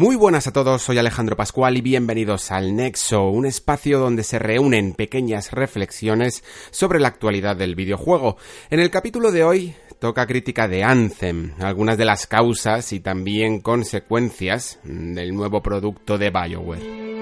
[0.00, 4.38] Muy buenas a todos, soy Alejandro Pascual y bienvenidos al Nexo, un espacio donde se
[4.38, 8.38] reúnen pequeñas reflexiones sobre la actualidad del videojuego.
[8.70, 13.60] En el capítulo de hoy toca crítica de Anthem, algunas de las causas y también
[13.60, 17.19] consecuencias del nuevo producto de BioWare.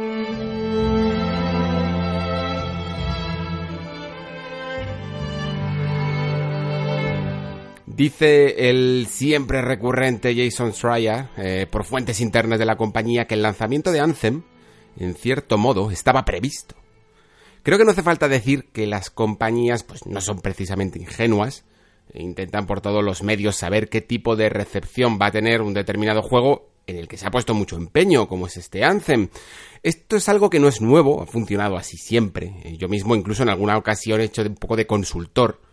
[7.98, 13.42] Dice el siempre recurrente Jason Schreier, eh, por fuentes internas de la compañía, que el
[13.42, 14.44] lanzamiento de Anthem,
[15.00, 16.76] en cierto modo, estaba previsto.
[17.64, 21.64] Creo que no hace falta decir que las compañías pues, no son precisamente ingenuas,
[22.14, 25.74] e intentan por todos los medios saber qué tipo de recepción va a tener un
[25.74, 29.28] determinado juego en el que se ha puesto mucho empeño, como es este Anthem.
[29.82, 32.62] Esto es algo que no es nuevo, ha funcionado así siempre.
[32.62, 35.66] Eh, yo mismo incluso en alguna ocasión he hecho un poco de consultor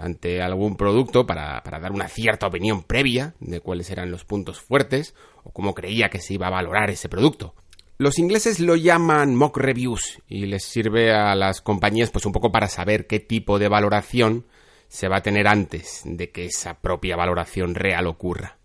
[0.00, 4.60] ante algún producto para, para, dar una cierta opinión previa de cuáles eran los puntos
[4.60, 7.54] fuertes o cómo creía que se iba a valorar ese producto.
[7.98, 12.50] Los ingleses lo llaman mock reviews y les sirve a las compañías pues un poco
[12.50, 14.46] para saber qué tipo de valoración
[14.88, 18.56] se va a tener antes de que esa propia valoración real ocurra.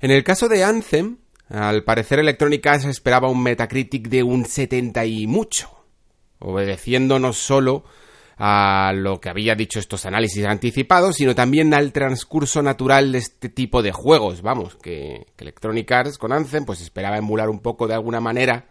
[0.00, 1.16] En el caso de Anthem,
[1.48, 5.70] al parecer Electronic Arts esperaba un Metacritic de un 70 y mucho,
[6.38, 7.84] obedeciendo no solo
[8.38, 13.48] a lo que había dicho estos análisis anticipados, sino también al transcurso natural de este
[13.48, 14.42] tipo de juegos.
[14.42, 18.66] Vamos, que, Electronic Arts con Anthem pues esperaba emular un poco de alguna manera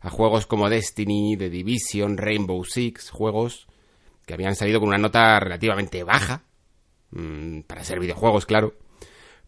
[0.00, 3.66] a juegos como Destiny, The Division, Rainbow Six, juegos
[4.26, 6.44] que habían salido con una nota relativamente baja,
[7.10, 8.74] mmm, para ser videojuegos, claro,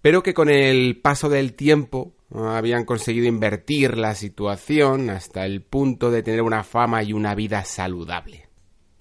[0.00, 6.10] pero que con el paso del tiempo habían conseguido invertir la situación hasta el punto
[6.10, 8.45] de tener una fama y una vida saludable.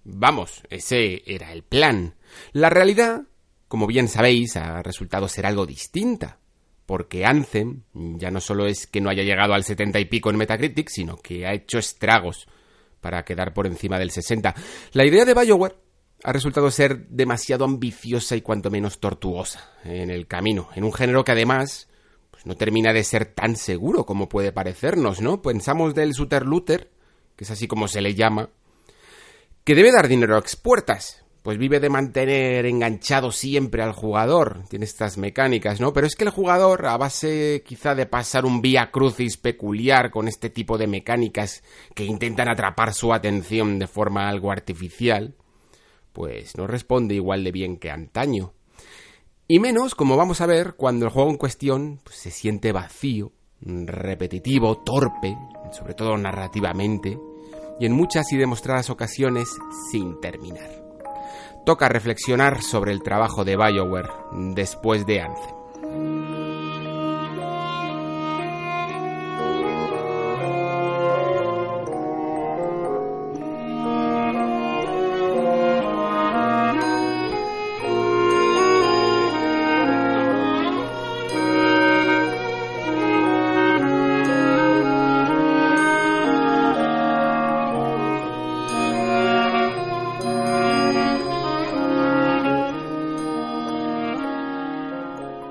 [0.06, 2.14] Vamos, ese era el plan.
[2.54, 3.24] La realidad,
[3.68, 6.38] como bien sabéis, ha resultado ser algo distinta,
[6.86, 10.38] porque Anthem ya no solo es que no haya llegado al setenta y pico en
[10.38, 12.48] Metacritic, sino que ha hecho estragos
[13.02, 14.54] para quedar por encima del 60.
[14.94, 15.76] La idea de BioWare
[16.24, 21.24] ha resultado ser demasiado ambiciosa y cuanto menos tortuosa en el camino, en un género
[21.24, 21.90] que además
[22.30, 25.42] pues no termina de ser tan seguro como puede parecernos, ¿no?
[25.42, 26.92] Pensamos del shooter looter,
[27.36, 28.50] que es así como se le llama,
[29.66, 34.86] que debe dar dinero a expuertas, pues vive de mantener enganchado siempre al jugador, tiene
[34.86, 35.92] estas mecánicas, ¿no?
[35.92, 40.28] Pero es que el jugador, a base quizá de pasar un vía crucis peculiar con
[40.28, 41.64] este tipo de mecánicas
[41.96, 45.36] que intentan atrapar su atención de forma algo artificial,
[46.14, 48.54] pues no responde igual de bien que antaño.
[49.48, 53.31] Y menos, como vamos a ver, cuando el juego en cuestión pues, se siente vacío,
[53.62, 55.36] repetitivo, torpe,
[55.72, 57.18] sobre todo narrativamente,
[57.80, 59.47] y en muchas y demostradas ocasiones
[59.91, 60.86] sin terminar
[61.66, 64.09] toca reflexionar sobre el trabajo de BioWare
[64.53, 66.34] después de Anthem.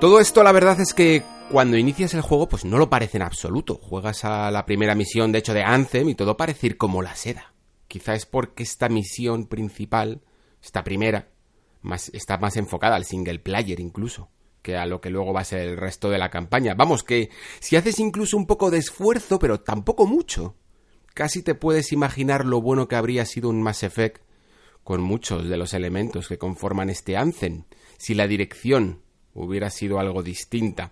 [0.05, 3.23] Todo esto la verdad es que cuando inicias el juego pues no lo parece en
[3.23, 3.79] absoluto.
[3.81, 7.15] Juegas a la primera misión de hecho de Anthem y todo parece ir como la
[7.15, 7.55] seda.
[7.87, 10.21] Quizá es porque esta misión principal,
[10.61, 11.29] esta primera,
[12.13, 14.29] está más enfocada al single player incluso
[14.61, 16.75] que a lo que luego va a ser el resto de la campaña.
[16.75, 20.53] Vamos, que si haces incluso un poco de esfuerzo, pero tampoco mucho,
[21.15, 24.21] casi te puedes imaginar lo bueno que habría sido un Mass Effect
[24.83, 27.63] con muchos de los elementos que conforman este Anthem,
[27.97, 29.03] si la dirección
[29.35, 30.91] hubiera sido algo distinta.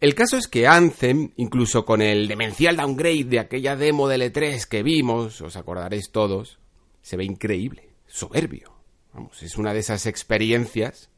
[0.00, 4.64] El caso es que Anthem, incluso con el demencial downgrade de aquella demo de L3
[4.68, 6.58] que vimos, os acordaréis todos,
[7.00, 8.74] se ve increíble, soberbio.
[9.12, 11.10] Vamos, es una de esas experiencias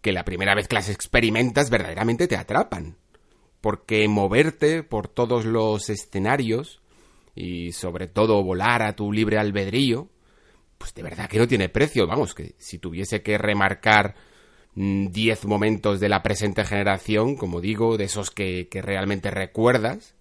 [0.00, 2.96] que la primera vez que las experimentas verdaderamente te atrapan.
[3.60, 6.80] Porque moverte por todos los escenarios
[7.34, 10.08] y sobre todo volar a tu libre albedrío,
[10.76, 12.06] pues de verdad que no tiene precio.
[12.06, 14.14] Vamos, que si tuviese que remarcar
[14.78, 20.14] 10 momentos de la presente generación, como digo, de esos que, que realmente recuerdas.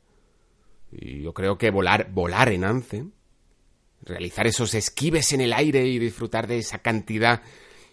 [0.92, 3.12] Y yo creo que volar, volar en Anthem,
[4.02, 7.44] realizar esos esquives en el aire y disfrutar de esa cantidad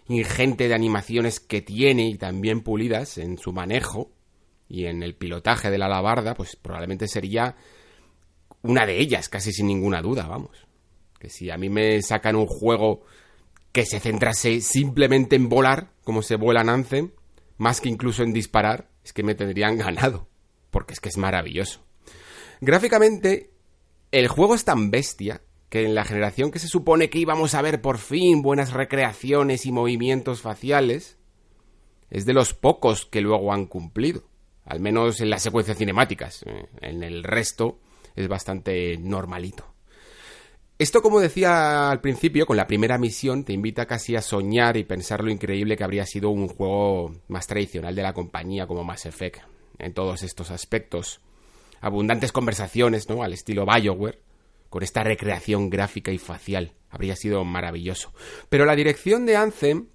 [0.07, 4.11] ingente de animaciones que tiene y también pulidas en su manejo
[4.67, 7.55] y en el pilotaje de la alabarda, pues probablemente sería
[8.63, 10.65] una de ellas, casi sin ninguna duda, vamos.
[11.19, 13.03] Que si a mí me sacan un juego
[13.75, 17.13] que se centrase simplemente en volar, como se vuela en
[17.57, 20.29] más que incluso en disparar, es que me tendrían ganado,
[20.71, 21.81] porque es que es maravilloso.
[22.61, 23.51] Gráficamente,
[24.13, 27.61] el juego es tan bestia que en la generación que se supone que íbamos a
[27.61, 31.17] ver por fin buenas recreaciones y movimientos faciales,
[32.09, 34.23] es de los pocos que luego han cumplido,
[34.63, 36.43] al menos en las secuencias cinemáticas.
[36.43, 37.81] Eh, en el resto
[38.15, 39.74] es bastante normalito.
[40.77, 44.83] Esto, como decía al principio, con la primera misión, te invita casi a soñar y
[44.83, 49.05] pensar lo increíble que habría sido un juego más tradicional de la compañía como Mass
[49.05, 49.39] Effect
[49.79, 51.21] en todos estos aspectos.
[51.79, 53.23] Abundantes conversaciones, ¿no?
[53.23, 54.19] Al estilo Bioware,
[54.69, 56.73] con esta recreación gráfica y facial.
[56.89, 58.11] Habría sido maravilloso.
[58.49, 59.87] Pero la dirección de Anthem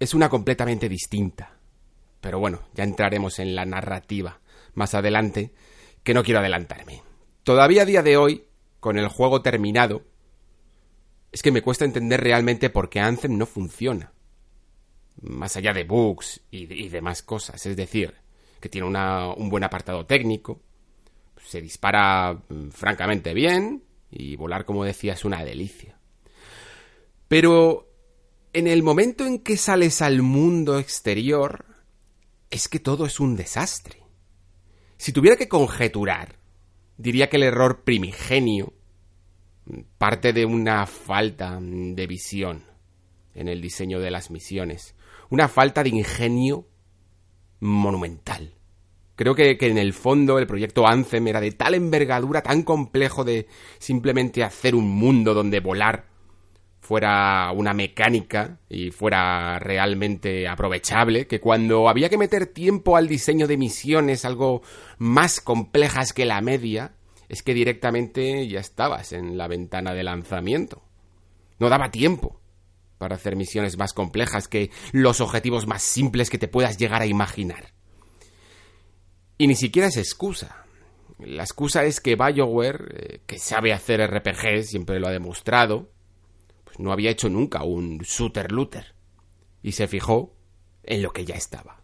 [0.00, 1.58] es una completamente distinta.
[2.20, 4.40] Pero bueno, ya entraremos en la narrativa
[4.74, 5.52] más adelante,
[6.02, 7.02] que no quiero adelantarme.
[7.44, 8.44] Todavía a día de hoy
[8.80, 10.02] con el juego terminado,
[11.32, 14.12] es que me cuesta entender realmente por qué Anthem no funciona.
[15.22, 17.64] Más allá de bugs y, demás cosas.
[17.66, 18.14] Es decir,
[18.58, 20.60] que tiene un buen apartado técnico,
[21.46, 25.98] se dispara mm, francamente bien y volar, como decía, es una delicia.
[27.28, 27.88] Pero
[28.52, 31.64] en el momento en que sales al mundo exterior,
[32.50, 34.02] es que todo es un desastre.
[34.96, 36.39] Si tuviera que conjeturar,
[37.00, 38.74] diría que el error primigenio
[39.98, 42.64] parte de una falta de visión
[43.34, 44.94] en el diseño de las misiones,
[45.30, 46.66] una falta de ingenio
[47.60, 48.54] monumental.
[49.16, 53.46] Creo que, en el fondo el proyecto Anthem era de tal envergadura, tan complejo de
[53.78, 56.09] simplemente hacer un mundo donde volar
[56.80, 63.46] fuera una mecánica y fuera realmente aprovechable, que cuando había que meter tiempo al diseño
[63.46, 64.62] de misiones algo
[64.98, 66.94] más complejas que la media,
[67.28, 70.82] es que directamente ya estabas en la ventana de lanzamiento.
[71.58, 72.40] No daba tiempo
[72.98, 77.06] para hacer misiones más complejas que los objetivos más simples que te puedas llegar a
[77.06, 77.72] imaginar.
[79.38, 80.64] Y ni siquiera es excusa.
[81.18, 85.90] La excusa es que BioWare, eh, que sabe hacer RPG, siempre lo ha demostrado,
[86.80, 88.94] no había hecho nunca un shooter-looter.
[89.62, 90.34] Y se fijó
[90.82, 91.80] en lo que ya estaba.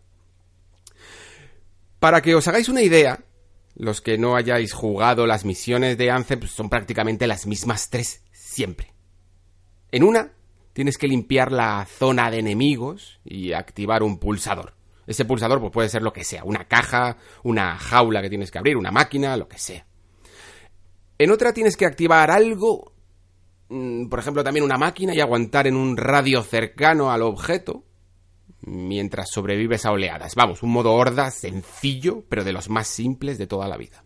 [1.98, 3.24] Para que os hagáis una idea,
[3.74, 8.22] los que no hayáis jugado las misiones de Anthem pues, son prácticamente las mismas tres
[8.32, 8.92] siempre.
[9.92, 10.32] En una
[10.72, 14.74] tienes que limpiar la zona de enemigos y activar un pulsador.
[15.06, 18.58] Ese pulsador pues, puede ser lo que sea, una caja, una jaula que tienes que
[18.58, 19.86] abrir, una máquina, lo que sea.
[21.18, 22.92] En otra tienes que activar algo,
[23.68, 27.84] por ejemplo también una máquina y aguantar en un radio cercano al objeto
[28.62, 30.34] mientras sobrevives a oleadas.
[30.34, 34.04] Vamos, un modo horda sencillo, pero de los más simples de toda la vida.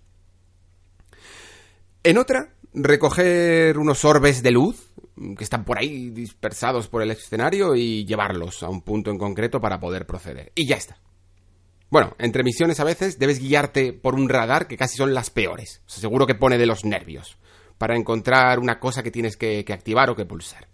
[2.03, 4.91] En otra, recoger unos orbes de luz
[5.37, 9.61] que están por ahí dispersados por el escenario y llevarlos a un punto en concreto
[9.61, 10.53] para poder proceder.
[10.55, 10.99] Y ya está.
[11.91, 15.82] Bueno, entre misiones a veces debes guiarte por un radar que casi son las peores.
[15.87, 17.37] seguro que pone de los nervios.
[17.81, 20.69] Para encontrar una cosa que tienes que, activar o que pulsar.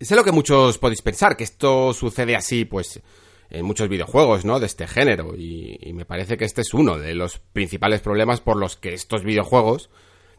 [0.00, 3.00] Sé lo que muchos podéis pensar, que esto sucede así, pues,
[3.50, 4.58] en muchos videojuegos, ¿no?
[4.58, 5.36] De este género.
[5.36, 9.22] Y, me parece que este es uno de los principales problemas por los que estos
[9.22, 9.88] videojuegos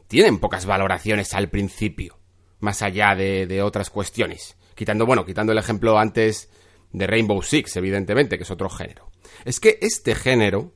[0.10, 2.20] tienen pocas valoraciones al principio.
[2.60, 4.58] Más allá de otras cuestiones.
[4.76, 6.50] Quitando, bueno, quitando el ejemplo antes
[6.92, 9.10] de Rainbow Six, evidentemente, que es otro género.
[9.46, 10.74] Es que este género,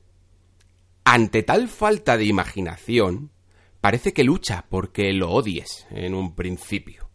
[1.04, 3.30] ante tal falta de imaginación,
[3.82, 7.10] parece que lucha porque lo odies en un principio.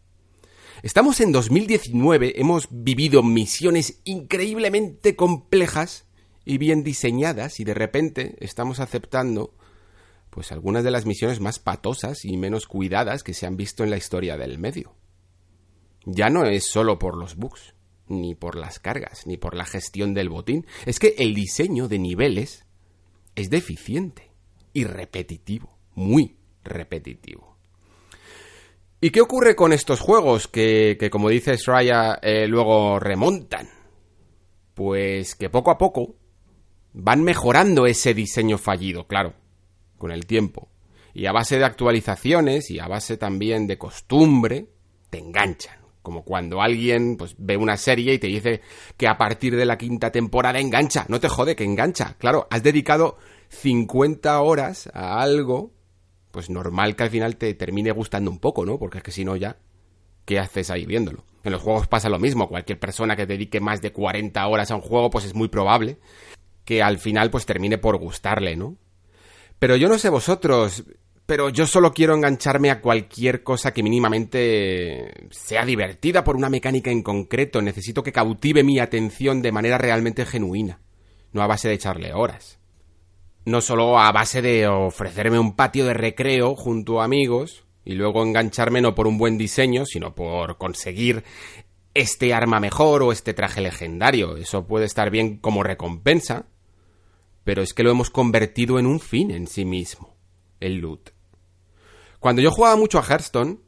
[0.82, 6.06] Estamos en 2019, hemos vivido misiones increíblemente complejas
[6.44, 9.54] y bien diseñadas y de repente estamos aceptando
[10.28, 13.90] pues algunas de las misiones más patosas y menos cuidadas que se han visto en
[13.90, 14.94] la historia del medio.
[16.04, 17.74] Ya no es solo por los bugs,
[18.08, 21.98] ni por las cargas, ni por la gestión del botín, es que el diseño de
[21.98, 22.66] niveles
[23.36, 24.30] es deficiente
[24.74, 26.37] y repetitivo, muy
[26.68, 27.58] repetitivo.
[29.00, 33.68] ¿Y qué ocurre con estos juegos que, como dice Sraya, eh, luego remontan?
[34.74, 36.16] Pues que poco a poco
[36.92, 39.34] van mejorando ese diseño fallido, claro,
[39.98, 40.68] con el tiempo.
[41.14, 44.68] Y a base de actualizaciones y a base también de costumbre,
[45.10, 48.62] te enganchan Como cuando alguien pues, ve una serie y te dice
[48.96, 51.06] que a partir de la quinta temporada engancha.
[51.08, 52.16] No te jode que engancha.
[52.18, 53.16] Claro, has dedicado
[53.50, 55.72] 50 horas a algo,
[56.38, 58.78] pues normal que al final te termine gustando un poco, ¿no?
[58.78, 59.56] Porque es que si no ya,
[60.24, 61.24] ¿qué haces ahí viéndolo?
[61.42, 62.48] En los juegos pasa lo mismo.
[62.48, 65.98] Cualquier persona que dedique más de 40 horas a un juego, pues es muy probable
[66.64, 68.76] que al final pues termine por gustarle, ¿no?
[69.58, 70.84] Pero yo no sé vosotros,
[71.26, 76.92] pero yo solo quiero engancharme a cualquier cosa que mínimamente sea divertida por una mecánica
[76.92, 77.60] en concreto.
[77.62, 80.78] Necesito que cautive mi atención de manera realmente genuina,
[81.32, 82.57] no a base de echarle horas.
[83.48, 88.22] No solo a base de ofrecerme un patio de recreo junto a amigos y luego
[88.22, 91.24] engancharme no por un buen diseño, sino por conseguir
[91.94, 94.36] este arma mejor o este traje legendario.
[94.36, 96.44] Eso puede estar bien como recompensa,
[97.42, 100.14] pero es que lo hemos convertido en un fin en sí mismo,
[100.60, 101.08] el loot.
[102.20, 103.60] Cuando yo jugaba mucho a Hearthstone,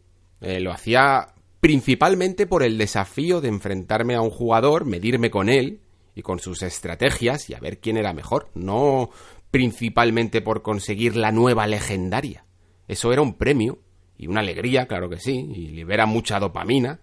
[0.42, 5.80] eh, lo hacía principalmente por el desafío de enfrentarme a un jugador, medirme con él
[6.14, 9.08] y con sus estrategias y a ver quién era mejor, no
[9.50, 12.44] principalmente por conseguir la nueva legendaria.
[12.88, 13.80] Eso era un premio
[14.16, 17.00] y una alegría, claro que sí, y libera mucha dopamina.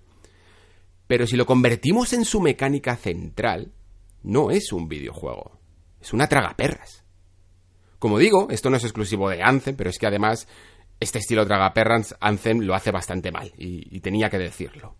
[1.07, 3.71] Pero si lo convertimos en su mecánica central,
[4.23, 5.59] no es un videojuego,
[6.01, 7.05] es una tragaperras.
[7.99, 10.47] Como digo, esto no es exclusivo de Anthem, pero es que además
[10.99, 14.95] este estilo Dragaperrans, Anthem lo hace bastante mal, y, tenía que decirlo.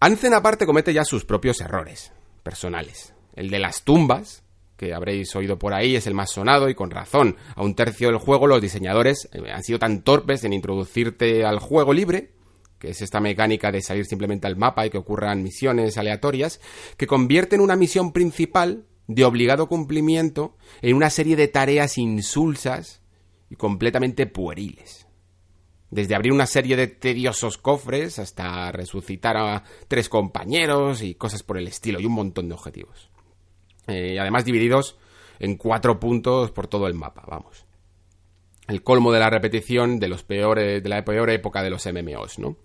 [0.00, 2.12] Anthem aparte comete ya sus propios errores
[2.42, 3.14] personales.
[3.34, 4.42] El de las tumbas,
[4.80, 7.36] que habréis oído por ahí, es el más sonado y con razón.
[7.54, 11.58] A un tercio del juego los diseñadores eh, han sido tan torpes en introducirte al
[11.58, 12.30] juego libre,
[12.78, 16.62] que es esta mecánica de salir simplemente al mapa y que ocurran misiones aleatorias,
[16.96, 23.02] que convierten una misión principal de obligado cumplimiento en una serie de tareas insulsas
[23.50, 25.06] y completamente pueriles.
[25.90, 31.58] Desde abrir una serie de tediosos cofres hasta resucitar a tres compañeros y cosas por
[31.58, 33.09] el estilo, y un montón de objetivos.
[33.86, 34.98] Eh, y además divididos
[35.38, 37.64] en cuatro puntos por todo el mapa, vamos.
[38.68, 42.38] El colmo de la repetición de los peores, de la peor época de los MMOs,
[42.38, 42.56] ¿no?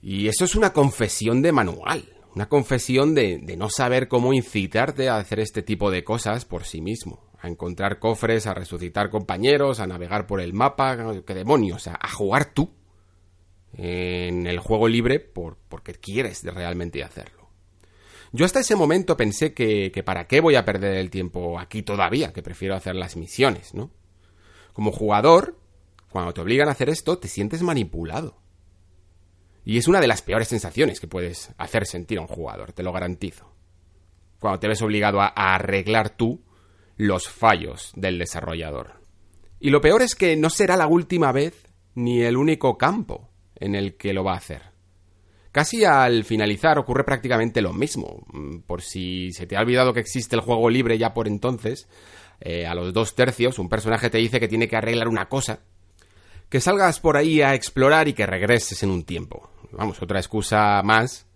[0.00, 5.16] Y eso es una confesión de manual, una confesión de, no saber cómo incitarte a
[5.16, 9.86] hacer este tipo de cosas por sí mismo a encontrar cofres, a resucitar compañeros, a
[9.86, 10.96] navegar por el mapa,
[11.26, 12.70] qué demonios, a, jugar tú
[13.74, 17.35] en el juego libre por, porque quieres realmente hacerlo.
[18.32, 21.82] Yo hasta ese momento pensé que, que para qué voy a perder el tiempo aquí
[21.82, 23.90] todavía, que prefiero hacer las misiones, ¿no?
[24.72, 25.58] Como jugador,
[26.10, 28.38] cuando te obligan a hacer esto, te sientes manipulado.
[29.64, 32.82] Y es una de las peores sensaciones que puedes hacer sentir a un jugador, te
[32.82, 33.52] lo garantizo.
[34.38, 36.44] Cuando te ves obligado a arreglar tú
[36.96, 39.00] los fallos del desarrollador.
[39.58, 43.74] Y lo peor es que no será la última vez ni el único campo en
[43.74, 44.75] el que lo va a hacer.
[45.56, 48.26] Casi al finalizar ocurre prácticamente lo mismo.
[48.30, 51.88] Mm, por si se te ha olvidado que existe el juego libre ya por entonces,
[52.42, 55.60] eh, a los dos tercios un personaje te dice que tiene que arreglar una cosa,
[56.50, 59.48] que salgas por ahí a explorar y que regreses en un tiempo.
[59.72, 61.26] Vamos, otra excusa más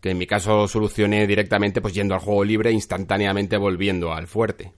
[0.00, 4.28] que en mi caso solucioné directamente pues yendo al juego libre e instantáneamente volviendo al
[4.28, 4.72] fuerte.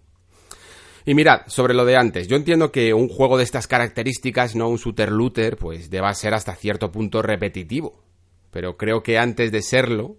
[1.06, 4.68] Y mirad, sobre lo de antes, yo entiendo que un juego de estas características, no
[4.68, 8.09] un shooter looter, pues deba ser hasta cierto punto repetitivo.
[8.50, 10.16] Pero creo que antes de serlo,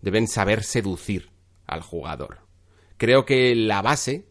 [0.00, 1.30] deben saber seducir
[1.66, 2.40] al jugador.
[2.96, 4.26] Creo que la base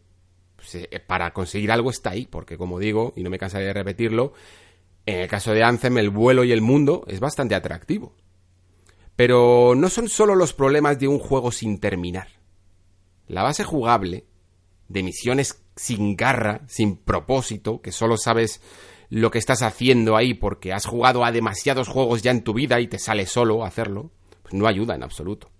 [0.56, 3.72] pues, eh, para conseguir algo está ahí, porque como digo, y no me cansaré de
[3.72, 4.32] repetirlo,
[5.06, 8.14] en el caso de Anthem el vuelo y el mundo es bastante atractivo.
[9.16, 12.28] Pero no son solo los problemas de un juego sin terminar.
[13.28, 14.24] La base jugable,
[14.88, 18.60] de misiones sin garra, sin propósito, que solo sabes
[19.10, 22.80] lo que estás haciendo ahí porque has jugado a demasiados juegos ya en tu vida
[22.80, 24.10] y te sale solo hacerlo,
[24.42, 25.50] pues no ayuda en absoluto.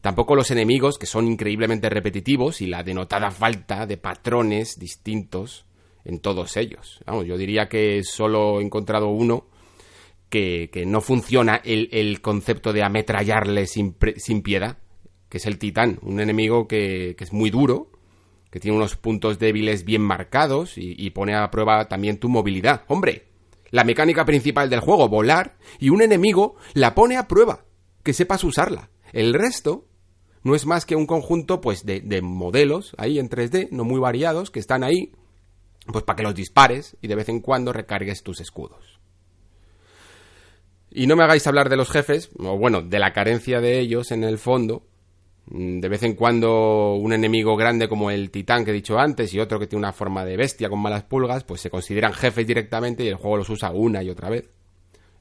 [0.00, 5.66] Tampoco los enemigos, que son increíblemente repetitivos, y la denotada falta de patrones distintos
[6.04, 7.00] en todos ellos.
[7.06, 9.46] Vamos, yo diría que solo he encontrado uno
[10.30, 14.78] que, no funciona el, concepto de ametrallarle sin, sin, piedad,
[15.28, 17.90] que es el titán, un enemigo que, que es muy duro,
[18.56, 22.84] que tiene unos puntos débiles bien marcados y, pone a prueba también tu movilidad.
[22.88, 23.26] Hombre,
[23.70, 27.66] la mecánica principal del juego, volar, y un enemigo la pone a prueba,
[28.02, 28.88] que sepas usarla.
[29.12, 29.84] El resto
[30.42, 34.00] no es más que un conjunto pues de, de modelos ahí en 3D, no muy
[34.00, 35.12] variados, que están ahí
[35.92, 39.00] pues para que los dispares y de vez en cuando recargues tus escudos.
[40.90, 44.12] Y no me hagáis hablar de los jefes, o bueno, de la carencia de ellos
[44.12, 44.86] en el fondo,
[45.48, 49.38] de vez en cuando un enemigo grande como el titán que he dicho antes y
[49.38, 53.04] otro que tiene una forma de bestia con malas pulgas, pues se consideran jefes directamente
[53.04, 54.50] y el juego los usa una y otra vez.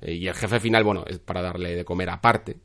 [0.01, 2.58] Eh, y el jefe final, bueno, es para darle de comer aparte,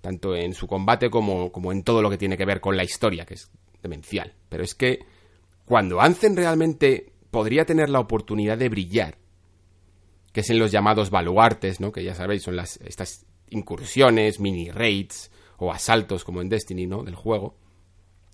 [0.00, 2.84] tanto en su combate como, como en todo lo que tiene que ver con la
[2.84, 3.50] historia, que es
[3.82, 4.32] demencial.
[4.48, 5.00] Pero es que
[5.64, 9.18] cuando Anzen realmente podría tener la oportunidad de brillar,
[10.32, 11.90] que es en los llamados baluartes, ¿no?
[11.90, 15.32] Que ya sabéis, son las, estas incursiones, mini raids
[15.66, 17.02] o asaltos como en Destiny, ¿no?
[17.02, 17.56] Del juego.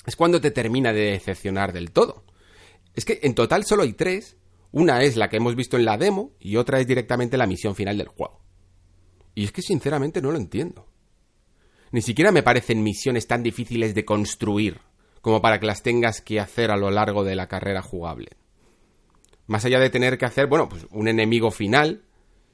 [0.06, 2.24] Es cuando te termina de decepcionar del todo.
[2.94, 4.36] Es que en total solo hay tres.
[4.72, 7.74] Una es la que hemos visto en la demo y otra es directamente la misión
[7.74, 8.40] final del juego.
[9.34, 10.86] Y es que sinceramente no lo entiendo.
[11.92, 14.80] Ni siquiera me parecen misiones tan difíciles de construir
[15.20, 18.28] como para que las tengas que hacer a lo largo de la carrera jugable.
[19.46, 22.02] Más allá de tener que hacer, bueno, pues un enemigo final,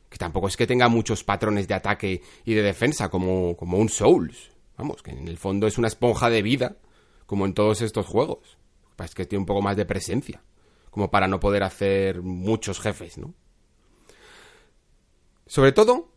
[0.09, 3.89] que tampoco es que tenga muchos patrones de ataque y de defensa como, como un
[3.89, 4.52] Souls.
[4.83, 6.77] Vamos, que en el fondo es una esponja de vida,
[7.27, 8.59] como en todos estos juegos.
[9.03, 10.43] Es que tiene un poco más de presencia,
[10.91, 13.35] como para no poder hacer muchos jefes, ¿no?
[15.47, 16.13] Sobre todo,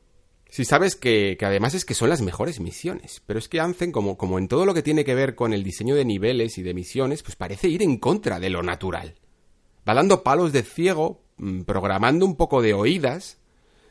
[0.49, 3.23] si sabes que, que, además es que son las mejores misiones.
[3.25, 5.63] Pero es que Anzen, como, como en todo lo que tiene que ver con el
[5.63, 9.15] diseño de niveles y de misiones, pues parece ir en contra de lo natural
[9.87, 13.39] va dando palos de ciego, mm, programando un poco de oídas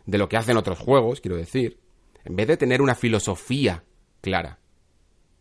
[0.07, 1.81] de lo que hacen otros juegos, quiero decir,
[2.25, 3.85] en vez de tener una filosofía
[4.21, 4.59] clara,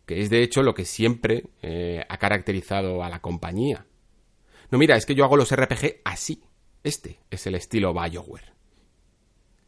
[0.06, 3.86] que es de hecho lo que siempre eh, ha caracterizado a la compañía.
[4.72, 6.44] No, mira, es que yo hago los RPG así.
[6.84, 8.54] Este es el estilo Bioware.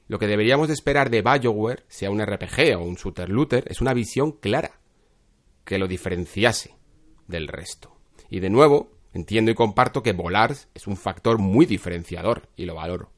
[0.08, 3.82] Lo que deberíamos de esperar de Bioware, sea un RPG o un shooter looter, es
[3.82, 4.80] una visión clara,
[5.64, 6.76] que lo diferenciase
[7.28, 7.96] del resto.
[8.30, 12.76] Y de nuevo, Entiendo y comparto que volar es un factor muy diferenciador y lo
[12.76, 13.14] valoro.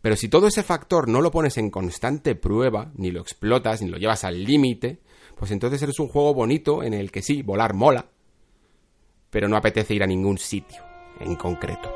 [0.00, 3.90] Pero si todo ese factor no lo pones en constante prueba, ni lo explotas, ni
[3.90, 5.02] lo llevas al límite,
[5.36, 8.06] pues entonces eres un juego bonito en el que sí, volar mola,
[9.30, 10.82] pero no apetece ir a ningún sitio
[11.20, 11.92] en concreto.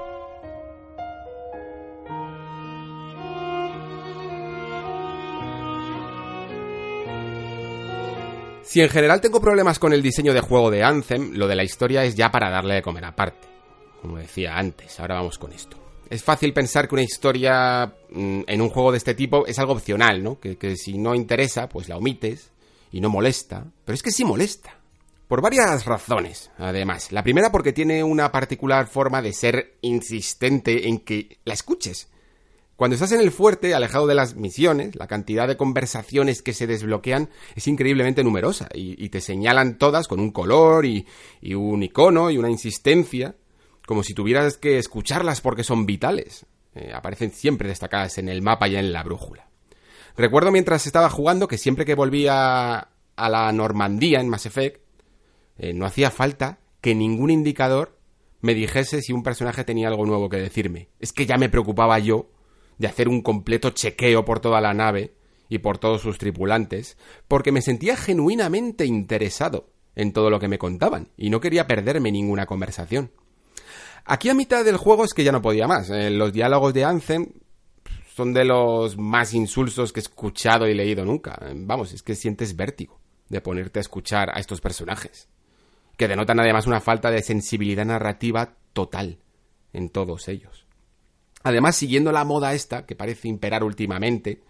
[8.64, 11.64] Si en general tengo problemas con el diseño de juego de Anthem, lo de la
[11.64, 13.48] historia es ya para darle de comer aparte.
[14.02, 15.78] Como decía antes, ahora vamos con esto.
[16.10, 19.72] Es fácil pensar que una historia mm, en un juego de este tipo es algo
[19.72, 20.38] opcional, ¿no?
[20.38, 22.50] Que, que si no interesa, pues la omites
[22.92, 23.66] y no molesta.
[23.84, 24.78] Pero es que sí molesta.
[25.28, 27.12] Por varias razones, además.
[27.12, 32.08] La primera porque tiene una particular forma de ser insistente en que la escuches.
[32.76, 36.68] Cuando estás en el fuerte, alejado de las misiones, la cantidad de conversaciones que se
[36.68, 41.04] desbloquean es increíblemente numerosa y, te señalan todas con un color y,
[41.54, 43.34] un icono y una insistencia,
[43.84, 46.46] como si tuvieras que escucharlas porque son vitales.
[46.74, 49.47] Eh, aparecen siempre destacadas en el mapa y en la brújula.
[50.18, 54.82] Recuerdo mientras estaba jugando que siempre que volvía a la Normandía en Mass Effect,
[55.58, 58.00] eh, no hacía falta que ningún indicador
[58.40, 60.88] me dijese si un personaje tenía algo nuevo que decirme.
[60.98, 62.30] Es que ya me preocupaba yo
[62.78, 65.14] de hacer un completo chequeo por toda la nave
[65.48, 70.58] y por todos sus tripulantes, porque me sentía genuinamente interesado en todo lo que me
[70.58, 73.12] contaban y no quería perderme ninguna conversación.
[74.04, 75.90] Aquí a mitad del juego es que ya no podía más.
[75.90, 77.28] Eh, los diálogos de Anthem
[78.18, 81.38] son de los más insulsos que he escuchado y leído nunca.
[81.54, 85.28] Vamos, es que sientes vértigo de ponerte a escuchar a estos personajes,
[85.96, 89.20] que denotan además una falta de sensibilidad narrativa total
[89.72, 90.66] en todos ellos.
[91.44, 94.42] Además, siguiendo la moda esta, que parece imperar últimamente,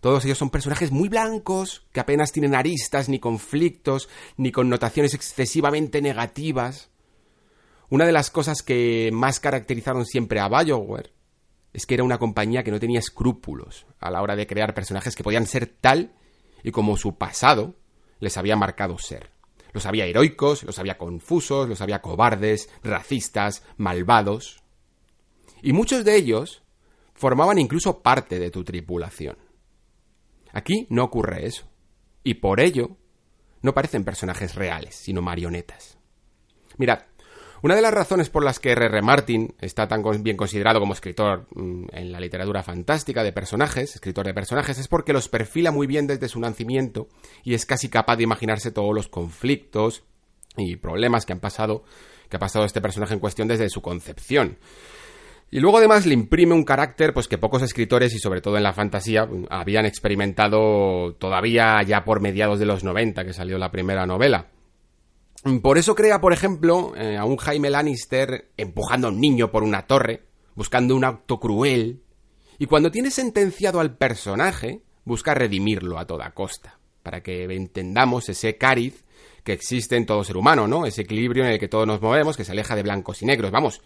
[0.00, 6.00] todos ellos son personajes muy blancos, que apenas tienen aristas, ni conflictos, ni connotaciones excesivamente
[6.00, 6.90] negativas.
[7.88, 11.10] Una de las cosas que más caracterizaron siempre a Bioware
[11.72, 15.14] es que era una compañía que no tenía escrúpulos a la hora de crear personajes
[15.14, 16.12] que podían ser tal
[16.62, 17.76] y como su pasado
[18.18, 19.30] les había marcado ser.
[19.72, 24.62] Los había heroicos, los había confusos, los había cobardes, racistas, malvados
[25.62, 26.62] y muchos de ellos
[27.14, 29.36] formaban incluso parte de tu tripulación.
[30.52, 31.68] Aquí no ocurre eso,
[32.24, 32.96] y por ello
[33.62, 35.98] no parecen personajes reales, sino marionetas.
[36.78, 37.02] Mirad,
[37.62, 39.02] una de las razones por las que R.R.
[39.02, 44.26] Martin está tan bien considerado como escritor mm, en la literatura fantástica de personajes, escritor
[44.26, 47.08] de personajes, es porque los perfila muy bien desde su nacimiento
[47.44, 50.04] y es casi capaz de imaginarse todos los conflictos
[50.56, 51.84] y problemas que han pasado,
[52.28, 54.58] que ha pasado este personaje en cuestión desde su concepción.
[55.52, 58.62] Y luego además le imprime un carácter pues que pocos escritores y sobre todo en
[58.62, 64.06] la fantasía habían experimentado todavía ya por mediados de los 90 que salió la primera
[64.06, 64.46] novela.
[65.62, 69.62] Por eso crea, por ejemplo, eh, a un Jaime Lannister empujando a un niño por
[69.62, 70.24] una torre,
[70.54, 72.02] buscando un acto cruel,
[72.58, 78.58] y cuando tiene sentenciado al personaje, busca redimirlo a toda costa, para que entendamos ese
[78.58, 79.06] cariz
[79.42, 80.84] que existe en todo ser humano, ¿no?
[80.84, 83.50] Ese equilibrio en el que todos nos movemos, que se aleja de blancos y negros,
[83.50, 83.80] vamos,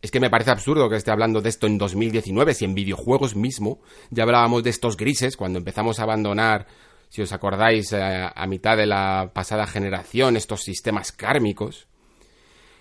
[0.00, 3.34] Es que me parece absurdo que esté hablando de esto en 2019, si en videojuegos
[3.34, 6.68] mismo ya hablábamos de estos grises cuando empezamos a abandonar,
[7.08, 11.88] si os acordáis, a, a mitad de la pasada generación, estos sistemas kármicos.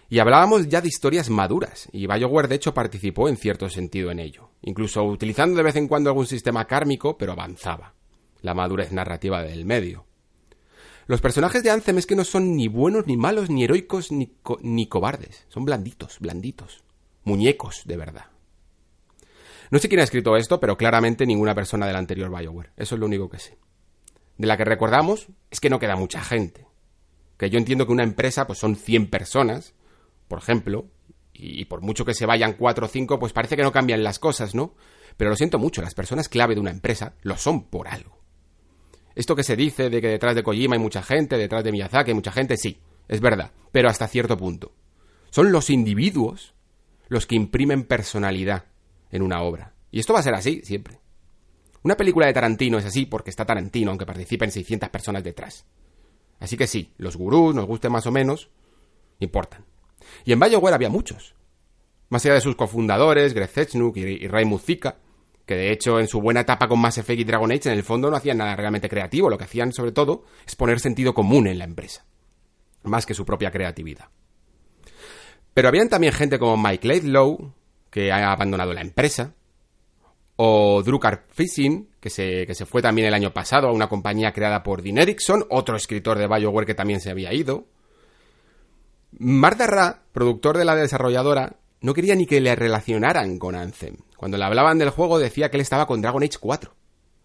[0.10, 4.20] Y hablábamos ya de historias maduras, y BioWare de hecho participó en cierto sentido en
[4.20, 7.94] ello, incluso utilizando de vez en cuando algún sistema kármico, pero avanzaba.
[8.42, 10.06] La madurez narrativa del medio.
[11.08, 14.32] Los personajes de Anthem es que no son ni buenos, ni malos, ni heroicos, ni,
[14.62, 15.46] ni cobardes.
[15.48, 16.84] Son blanditos, blanditos.
[17.24, 18.26] Muñecos, de verdad.
[19.72, 22.72] No sé quién ha escrito esto, pero claramente ninguna persona del anterior BioWare.
[22.78, 23.58] Eso es lo único que sé.
[24.38, 26.68] De la que recordamos es que no queda mucha gente.
[27.38, 29.74] Que yo entiendo que una empresa pues son 100 personas
[30.28, 30.88] por ejemplo,
[31.34, 34.20] y por mucho que se vayan cuatro o cinco, pues parece que no cambian las
[34.20, 34.76] cosas, ¿no?
[35.16, 38.18] Pero lo siento mucho, las personas clave de una empresa lo son por algo.
[39.16, 42.12] Esto que se dice de que detrás de Kojima hay mucha gente, detrás de Miyazaki
[42.12, 44.74] hay mucha gente, sí, es verdad, pero hasta cierto punto.
[45.32, 46.54] Son los individuos
[47.08, 48.66] los que imprimen personalidad
[49.12, 49.74] en una obra.
[49.92, 51.00] Y esto va a ser así siempre.
[51.88, 55.66] Una película de Tarantino es así porque está Tarantino, aunque participen 600 personas detrás.
[56.38, 58.50] Así que sí, los gurús, nos gusten más o menos,
[59.20, 59.64] importan.
[60.26, 61.34] Y en BioWare había muchos.
[62.10, 63.50] Más allá de sus cofundadores, Greg
[63.96, 64.98] y, Ray Muzica,
[65.46, 67.84] que de hecho en su buena etapa con Mass Effect y Dragon Age en el
[67.84, 71.48] fondo no hacían nada realmente creativo, lo que hacían sobre todo es poner sentido común
[71.48, 72.06] en la empresa,
[72.84, 74.10] más que su propia creatividad.
[75.54, 77.54] Pero habían también gente como Mike Laidlow,
[77.90, 79.37] que ha abandonado la empresa,
[80.38, 84.32] o Drucker Fishing, que se, que se fue también el año pasado a una compañía
[84.32, 87.66] creada por Dean Erickson, otro escritor de BioWare que también se había ido,
[89.12, 93.98] Marta Ra, productor de la desarrolladora, no quería ni que le relacionaran con Anthem.
[94.16, 96.74] Cuando le hablaban del juego decía que él estaba con Dragon Age 4,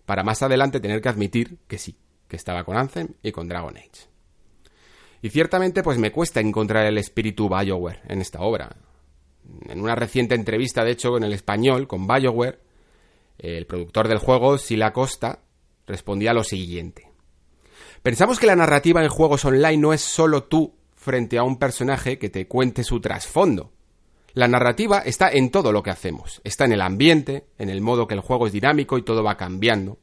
[0.07, 1.97] para más adelante tener que admitir que sí,
[2.29, 4.09] que estaba con Anthem y con Dragon Age.
[5.21, 8.77] Y ciertamente pues me cuesta encontrar el espíritu BioWare en esta obra.
[9.69, 12.59] En una reciente entrevista, de hecho, en el español con BioWare,
[13.39, 15.41] el productor del juego, Sila Costa,
[15.87, 17.11] respondía lo siguiente.
[18.03, 22.19] Pensamos que la narrativa en juegos online no es solo tú frente a un personaje
[22.19, 23.73] que te cuente su trasfondo.
[24.35, 28.07] La narrativa está en todo lo que hacemos, está en el ambiente, en el modo
[28.07, 29.99] que el juego es dinámico y todo va cambiando.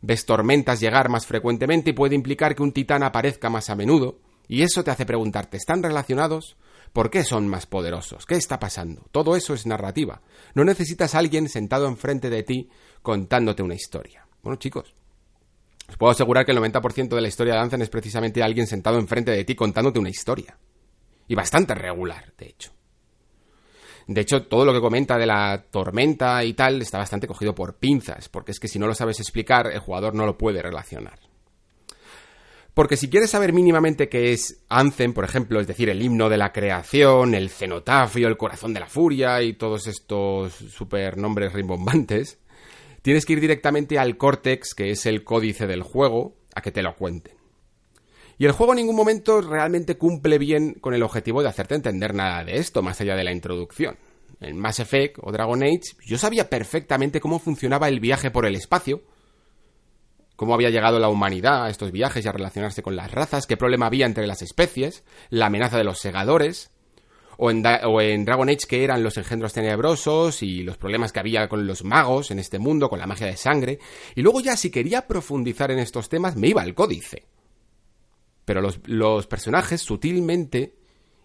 [0.00, 4.18] Ves tormentas llegar más frecuentemente y puede implicar que un titán aparezca más a menudo,
[4.48, 6.56] y eso te hace preguntarte, ¿están relacionados?
[6.96, 8.24] ¿Por qué son más poderosos?
[8.24, 9.04] ¿Qué está pasando?
[9.12, 10.22] Todo eso es narrativa.
[10.54, 12.70] No necesitas a alguien sentado enfrente de ti
[13.02, 14.26] contándote una historia.
[14.42, 14.94] Bueno, chicos,
[15.90, 18.98] os puedo asegurar que el 90% de la historia de Anthem es precisamente alguien sentado
[18.98, 20.56] enfrente de ti contándote una historia.
[21.28, 22.72] Y bastante regular, de hecho.
[24.06, 27.76] De hecho, todo lo que comenta de la tormenta y tal está bastante cogido por
[27.76, 31.18] pinzas, porque es que si no lo sabes explicar, el jugador no lo puede relacionar.
[32.76, 36.36] Porque si quieres saber mínimamente qué es Anthem, por ejemplo, es decir, el himno de
[36.36, 42.38] la creación, el cenotafio, el corazón de la furia y todos estos supernombres rimbombantes,
[43.00, 46.82] tienes que ir directamente al Cortex, que es el códice del juego, a que te
[46.82, 47.32] lo cuenten.
[48.36, 52.12] Y el juego en ningún momento realmente cumple bien con el objetivo de hacerte entender
[52.12, 53.96] nada de esto, más allá de la introducción.
[54.38, 58.54] En Mass Effect o Dragon Age, yo sabía perfectamente cómo funcionaba el viaje por el
[58.54, 59.00] espacio,
[60.36, 63.56] cómo había llegado la humanidad a estos viajes y a relacionarse con las razas, qué
[63.56, 66.70] problema había entre las especies, la amenaza de los segadores,
[67.38, 71.66] o en, Dragon Age que eran los engendros tenebrosos y los problemas que había con
[71.66, 73.78] los magos en este mundo, con la magia de sangre,
[74.14, 77.26] y luego ya si quería profundizar en estos temas me iba al códice.
[78.44, 80.76] Pero los, los personajes sutilmente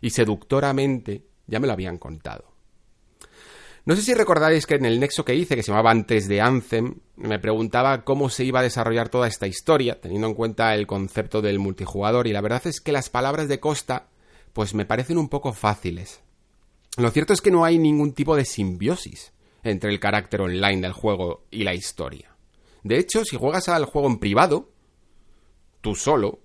[0.01, 2.50] y seductoramente ya me lo habían contado.
[3.83, 6.39] No sé si recordáis que en el nexo que hice, que se llamaba antes de
[6.39, 10.85] Anthem, me preguntaba cómo se iba a desarrollar toda esta historia, teniendo en cuenta el
[10.85, 14.07] concepto del multijugador, y la verdad es que las palabras de Costa
[14.53, 16.21] pues me parecen un poco fáciles.
[16.97, 19.31] Lo cierto es que no hay ningún tipo de simbiosis
[19.63, 22.35] entre el carácter online del juego y la historia.
[22.83, 24.69] De hecho, si juegas al juego en privado,
[25.81, 26.39] tú solo,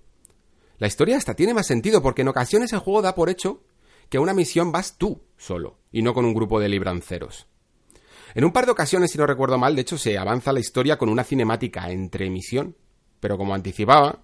[0.77, 3.61] la historia hasta tiene más sentido porque en ocasiones el juego da por hecho
[4.09, 7.47] que a una misión vas tú solo y no con un grupo de libranceros.
[8.35, 10.97] En un par de ocasiones, si no recuerdo mal, de hecho se avanza la historia
[10.97, 12.75] con una cinemática entre misión,
[13.19, 14.19] pero como anticipaba,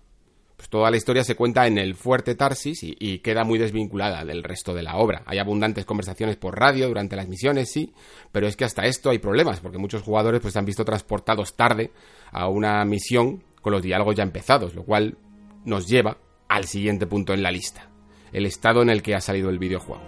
[0.55, 4.43] pues toda la historia se cuenta en el fuerte Tarsis y, queda muy desvinculada del
[4.43, 5.23] resto de la obra.
[5.25, 7.93] Hay abundantes conversaciones por radio durante las misiones, sí,
[8.31, 11.91] pero es que hasta esto hay problemas, porque muchos jugadores pues han visto transportados tarde
[12.31, 15.17] a una misión con los diálogos ya empezados, lo cual
[15.65, 16.17] nos lleva
[16.47, 17.89] al siguiente punto en la lista,
[18.33, 20.01] el estado en el que ha salido el videojuego.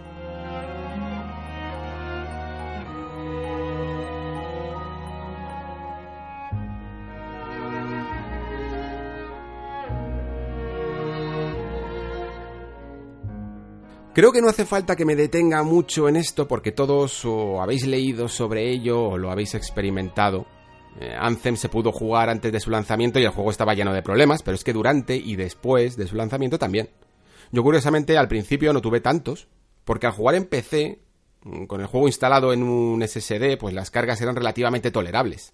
[14.15, 17.85] Creo que no hace falta que me detenga mucho en esto porque todos o habéis
[17.85, 20.45] leído sobre ello o lo habéis experimentado.
[21.01, 24.01] Eh, Anthem se pudo jugar antes de su lanzamiento y el juego estaba lleno de
[24.01, 26.87] problemas, pero es que durante y después de su lanzamiento también.
[27.51, 29.47] Yo curiosamente al principio no tuve tantos,
[29.83, 30.99] porque al jugar en PC,
[31.43, 35.53] mm, con el juego instalado en un SSD, pues las cargas eran relativamente tolerables.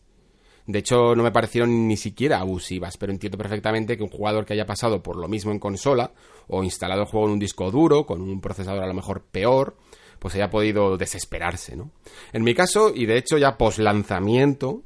[0.67, 4.53] De hecho, no me parecieron ni siquiera abusivas, pero entiendo perfectamente que un jugador que
[4.53, 6.11] haya pasado por lo mismo en consola,
[6.47, 9.75] o instalado el juego en un disco duro, con un procesador a lo mejor peor,
[10.19, 11.91] pues haya podido desesperarse, ¿no?
[12.31, 14.83] En mi caso, y de hecho ya post lanzamiento,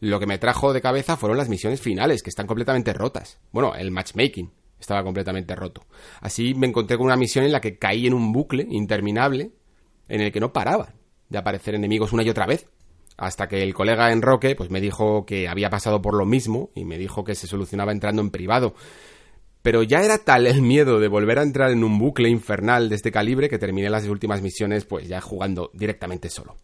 [0.00, 3.38] lo que me trajo de cabeza fueron las misiones finales, que están completamente rotas.
[3.52, 4.50] Bueno, el matchmaking
[4.82, 5.84] estaba completamente roto.
[6.20, 9.52] Así me encontré con una misión en la que caí en un bucle interminable
[10.08, 10.94] en el que no paraba
[11.28, 12.66] de aparecer enemigos una y otra vez.
[13.16, 16.70] Hasta que el colega en Roque pues me dijo que había pasado por lo mismo
[16.74, 18.74] y me dijo que se solucionaba entrando en privado.
[19.62, 22.96] Pero ya era tal el miedo de volver a entrar en un bucle infernal de
[22.96, 26.56] este calibre que terminé las últimas misiones pues ya jugando directamente solo.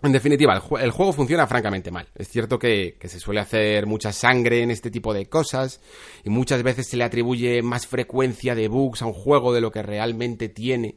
[0.00, 2.06] En definitiva, el, juego funciona francamente mal.
[2.14, 5.80] Es cierto que, se suele hacer mucha sangre en este tipo de cosas
[6.24, 9.72] y muchas veces se le atribuye más frecuencia de bugs a un juego de lo
[9.72, 10.96] que realmente tiene.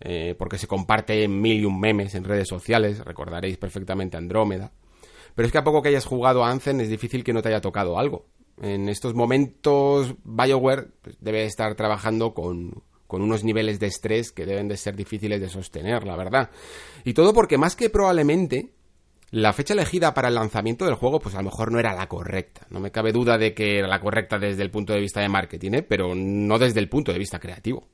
[0.00, 4.72] Eh, porque se comparte mil y un memes en redes sociales, recordaréis perfectamente Andrómeda.
[5.34, 7.50] Pero es que a poco que hayas jugado a Anthem es difícil que no te
[7.50, 8.26] haya tocado algo.
[8.60, 14.46] En estos momentos BioWare pues, debe estar trabajando con, con unos niveles de estrés que
[14.46, 16.48] deben de ser difíciles de sostener, la verdad.
[17.02, 18.70] Y todo porque más que probablemente
[19.32, 22.06] la fecha elegida para el lanzamiento del juego, pues a lo mejor no era la
[22.06, 22.68] correcta.
[22.70, 25.28] No me cabe duda de que era la correcta desde el punto de vista de
[25.28, 25.82] marketing, ¿eh?
[25.82, 27.88] pero no desde el punto de vista creativo.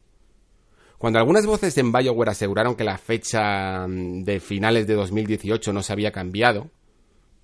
[0.99, 5.83] Cuando algunas voces en BioWare aseguraron que la fecha mm, de finales de 2018 no
[5.83, 6.71] se había cambiado,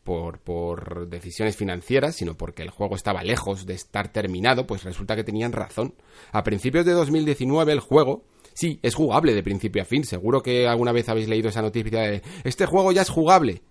[0.04, 5.16] por, por decisiones financieras, sino porque el juego estaba lejos de estar terminado, pues resulta
[5.16, 5.94] que tenían razón.
[6.32, 10.04] A principios de 2019 el juego sí, es jugable de principio a fin.
[10.04, 13.62] Seguro que alguna vez habéis leído esa noticia de este juego ya es jugable.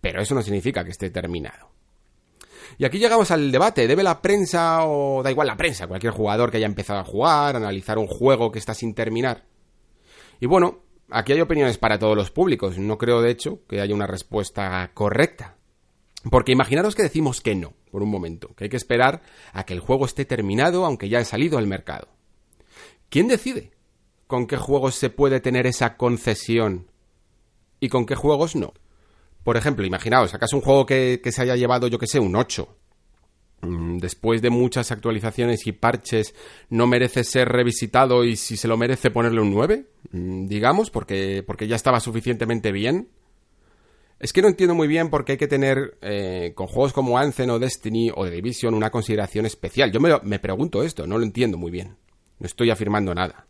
[0.00, 1.70] Pero eso no significa que esté terminado.
[2.76, 3.88] Y aquí llegamos al debate.
[3.88, 7.56] ¿Debe la prensa o da igual la prensa, cualquier jugador que haya empezado a jugar,
[7.56, 9.44] analizar un juego que está sin terminar?
[10.40, 12.78] Y bueno, aquí hay opiniones para todos los públicos.
[12.78, 15.57] No creo, de hecho, que haya una respuesta correcta.
[16.30, 19.72] Porque imaginaros que decimos que no, por un momento, que hay que esperar a que
[19.72, 22.08] el juego esté terminado aunque ya haya salido al mercado.
[23.08, 23.72] ¿Quién decide
[24.26, 26.90] con qué juegos se puede tener esa concesión
[27.80, 28.74] y con qué juegos no?
[29.44, 32.68] Por ejemplo, imaginaos, acaso un juego que, se haya llevado, yo que sé, un 8.
[33.62, 36.34] Mm, después de muchas actualizaciones y parches,
[36.68, 41.42] no merece ser revisitado y si se lo merece ponerle un 9, mm, digamos, porque,
[41.46, 43.08] porque ya estaba suficientemente bien.
[44.20, 47.18] Es que no entiendo muy bien por qué hay que tener eh, con juegos como
[47.18, 49.92] Anthem o Destiny o The Division una consideración especial.
[49.92, 51.96] Yo me, me pregunto esto, no lo entiendo muy bien.
[52.40, 53.46] No estoy afirmando nada.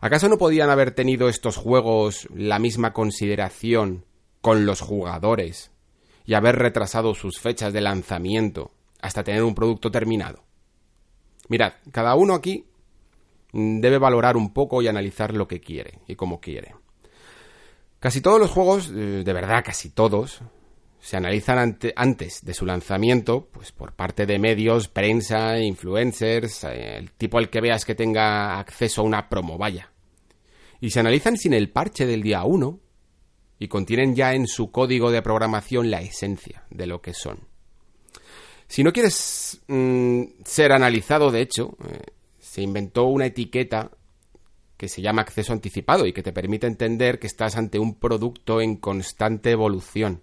[0.00, 4.04] ¿Acaso no podían haber tenido estos juegos la misma consideración
[4.40, 5.72] con los jugadores
[6.24, 10.44] y haber retrasado sus fechas de lanzamiento hasta tener un producto terminado?
[11.48, 12.66] Mirad, cada uno aquí
[13.52, 16.74] debe valorar un poco y analizar lo que quiere y cómo quiere.
[18.00, 20.40] Casi todos los juegos, eh, de verdad casi todos,
[21.00, 27.12] se analizan antes de su lanzamiento, pues por parte de medios, prensa, influencers, eh, el
[27.12, 29.92] tipo al que veas que tenga acceso a una promo, vaya.
[30.80, 32.80] Y se analizan sin el parche del día 1
[33.58, 37.48] y contienen ya en su código de programación la esencia de lo que son.
[38.68, 42.02] Si no quieres mm, ser analizado, de hecho, eh,
[42.38, 43.90] se inventó una etiqueta
[44.78, 48.60] que se llama acceso anticipado y que te permite entender que estás ante un producto
[48.62, 50.22] en constante evolución.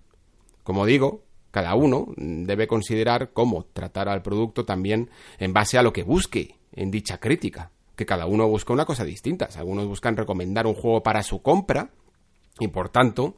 [0.63, 5.91] Como digo, cada uno debe considerar cómo tratar al producto también en base a lo
[5.93, 9.49] que busque en dicha crítica, que cada uno busca una cosa distinta.
[9.57, 11.91] Algunos buscan recomendar un juego para su compra
[12.57, 13.35] y por tanto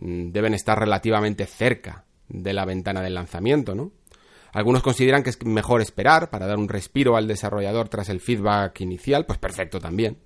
[0.00, 3.92] mm, deben estar relativamente cerca de la ventana del lanzamiento, ¿no?
[4.52, 8.80] Algunos consideran que es mejor esperar para dar un respiro al desarrollador tras el feedback
[8.80, 10.18] inicial, pues perfecto también.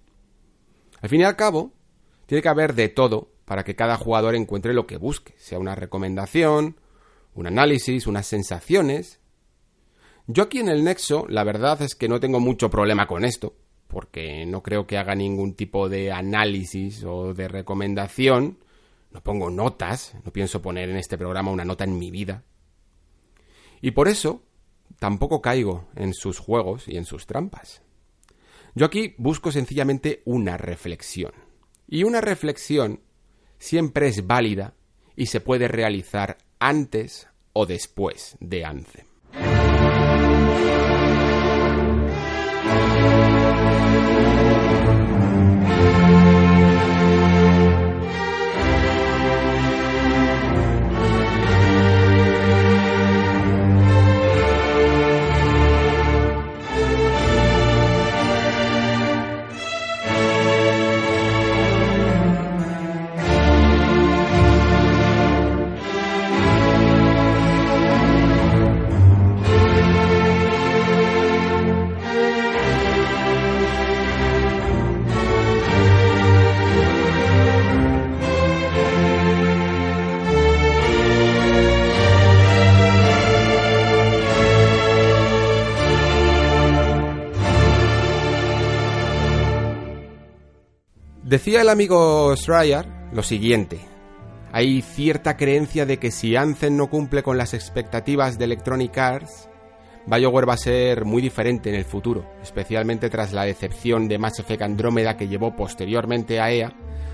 [1.03, 1.73] Al fin y al cabo,
[2.27, 5.75] tiene que haber de todo para que cada jugador encuentre lo que busque, sea una
[5.75, 6.77] recomendación,
[7.35, 9.21] un análisis, unas sensaciones.
[10.29, 13.57] Yo aquí en el Nexo, la verdad es que no tengo mucho problema con esto,
[13.88, 18.59] porque no creo que haga ningún tipo de análisis o de recomendación.
[19.11, 22.45] No pongo notas, no pienso poner en este programa una nota en mi vida.
[23.81, 24.45] Y por eso
[25.01, 27.83] tampoco caigo en sus juegos y en sus trampas.
[28.75, 31.33] Yo aquí busco sencillamente una reflexión.
[31.87, 33.01] Y una reflexión
[33.59, 34.75] siempre es válida
[35.15, 39.12] y se puede realizar antes o después de Anthem.
[91.33, 93.81] Decía el amigo Schreier lo siguiente.
[94.53, 99.49] Hay cierta creencia de que si Anthem no cumple con las expectativas de Electronic Arts,
[100.05, 104.40] BioWare va a ser muy diferente en el futuro, especialmente tras la decepción de Mass
[104.40, 106.71] Effect Andrómeda que llevó posteriormente a EA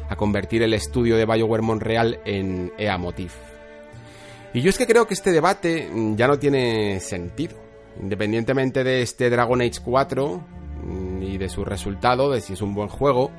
[0.09, 3.37] a convertir el estudio de BioWare Montreal en EA Motif.
[4.53, 7.57] Y yo es que creo que este debate mm, ya no tiene sentido.
[8.03, 10.43] Independientemente de este Dragon Age 4
[10.83, 13.31] mm, y de su resultado, de si es un buen juego,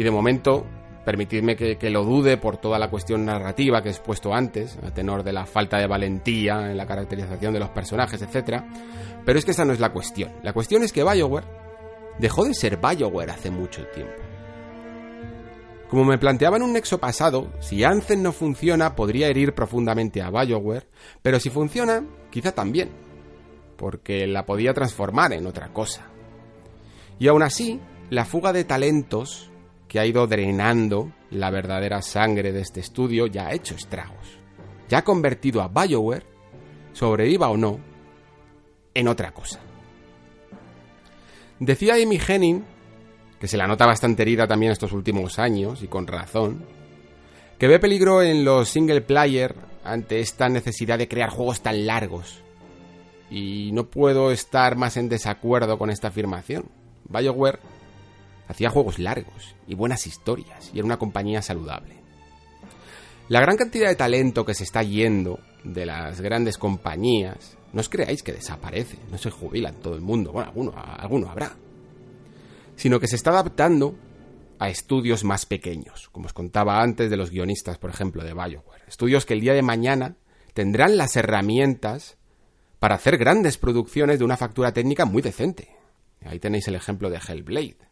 [0.00, 0.64] y de momento,
[1.04, 5.22] permitidme que, lo dude por toda la cuestión narrativa que he expuesto antes, a tenor
[5.22, 8.62] de la falta de valentía en la caracterización de los personajes, etc.
[9.26, 10.32] Pero es que esa no es la cuestión.
[10.42, 11.44] La cuestión es que BioWare
[12.18, 14.14] dejó de ser BioWare hace mucho tiempo.
[15.90, 20.30] Como me planteaba en un nexo pasado, si Anthem no funciona podría herir profundamente a
[20.30, 20.86] BioWare,
[21.20, 22.88] pero si funciona, quizá también,
[23.76, 26.06] porque la podía transformar en otra cosa.
[27.18, 29.49] Y aún así, la fuga de talentos
[29.90, 34.38] que ha ido drenando la verdadera sangre de este estudio ya ha hecho estragos.
[34.88, 36.24] Ya ha convertido a BioWare,
[36.92, 37.80] sobreviva o no,
[38.94, 39.58] en otra cosa.
[41.58, 42.64] Decía Amy Henning
[43.40, 46.62] que se la nota bastante herida también estos últimos años, y con razón,
[47.58, 52.44] que ve peligro en los single player ante esta necesidad de crear juegos tan largos.
[53.28, 56.66] Y no puedo estar más en desacuerdo con esta afirmación.
[57.08, 57.58] BioWare
[58.50, 61.96] hacía juegos largos y buenas historias, y era una compañía saludable.
[63.28, 67.88] La gran cantidad de talento que se está yendo de las grandes compañías, no os
[67.88, 71.54] creáis que desaparece, no se jubilan todo el mundo, bueno, alguno, alguno habrá,
[72.76, 73.94] sino que se está adaptando
[74.58, 78.82] a estudios más pequeños, como os contaba antes de los guionistas, por ejemplo, de Bioware.
[78.88, 80.16] Estudios que el día de mañana
[80.52, 82.18] tendrán las herramientas
[82.80, 85.68] para hacer grandes producciones de una factura técnica muy decente.
[86.24, 87.89] Ahí tenéis el ejemplo de Hellblade.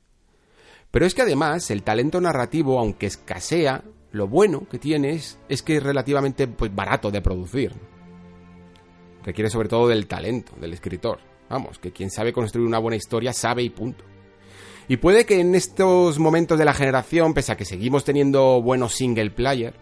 [0.90, 5.76] Pero es que además el talento narrativo, aunque escasea, lo bueno que tiene es, que
[5.76, 7.72] es relativamente pues, barato de producir.
[9.22, 11.18] Requiere sobre todo del talento del escritor.
[11.50, 14.04] Vamos, que quien sabe construir una buena historia sabe y punto.
[14.86, 18.94] Y puede que en estos momentos de la generación, pese a que seguimos teniendo buenos
[18.94, 19.74] single player,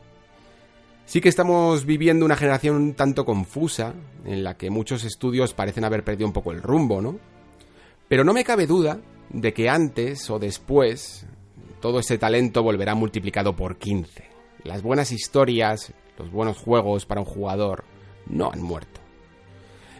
[1.04, 5.84] sí que estamos viviendo una generación un tanto confusa, en la que muchos estudios parecen
[5.84, 7.20] haber perdido un poco el rumbo, ¿no?
[8.08, 8.98] Pero no me cabe duda
[9.30, 11.26] de que antes o después
[11.80, 14.24] todo ese talento volverá multiplicado por 15.
[14.64, 17.84] Las buenas historias, los buenos juegos para un jugador
[18.26, 19.00] no han muerto.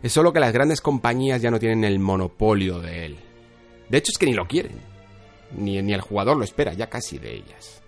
[0.02, 3.16] Es solo que las grandes compañías ya no tienen el monopolio de él.
[3.88, 4.96] De hecho es que ni lo quieren
[5.52, 7.82] ni, ni el jugador lo espera ya casi de ellas.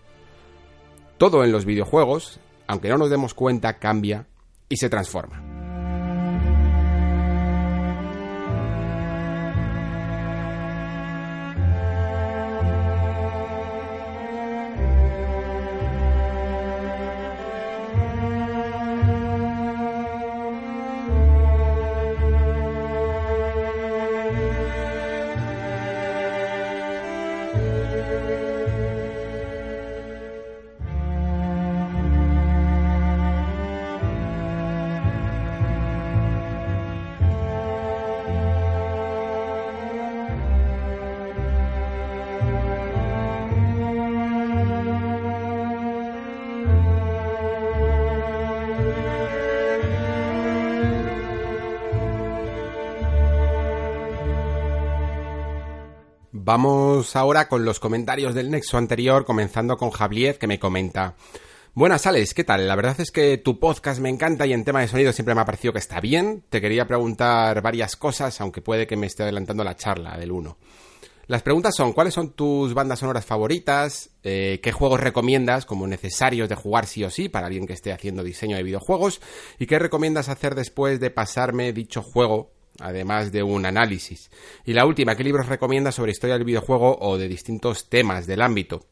[1.17, 4.27] Todo en los videojuegos, aunque no nos demos cuenta, cambia
[4.69, 5.48] y se transforma.
[56.49, 61.15] Vamos ahora con los comentarios del nexo anterior, comenzando con Javier, que me comenta.
[61.75, 62.67] Buenas, Alex, ¿qué tal?
[62.67, 65.43] La verdad es que tu podcast me encanta y en tema de sonido siempre me
[65.43, 66.43] ha parecido que está bien.
[66.49, 70.57] Te quería preguntar varias cosas, aunque puede que me esté adelantando la charla del 1.
[71.27, 74.09] Las preguntas son, ¿cuáles son tus bandas sonoras favoritas?
[74.23, 77.93] Eh, ¿Qué juegos recomiendas como necesarios de jugar sí o sí para alguien que esté
[77.93, 79.21] haciendo diseño de videojuegos?
[79.59, 84.31] ¿Y qué recomiendas hacer después de pasarme dicho juego además de un análisis.
[84.65, 88.43] Y la última, ¿qué libros recomiendas sobre historia del videojuego o de distintos temas del
[88.43, 88.87] ámbito?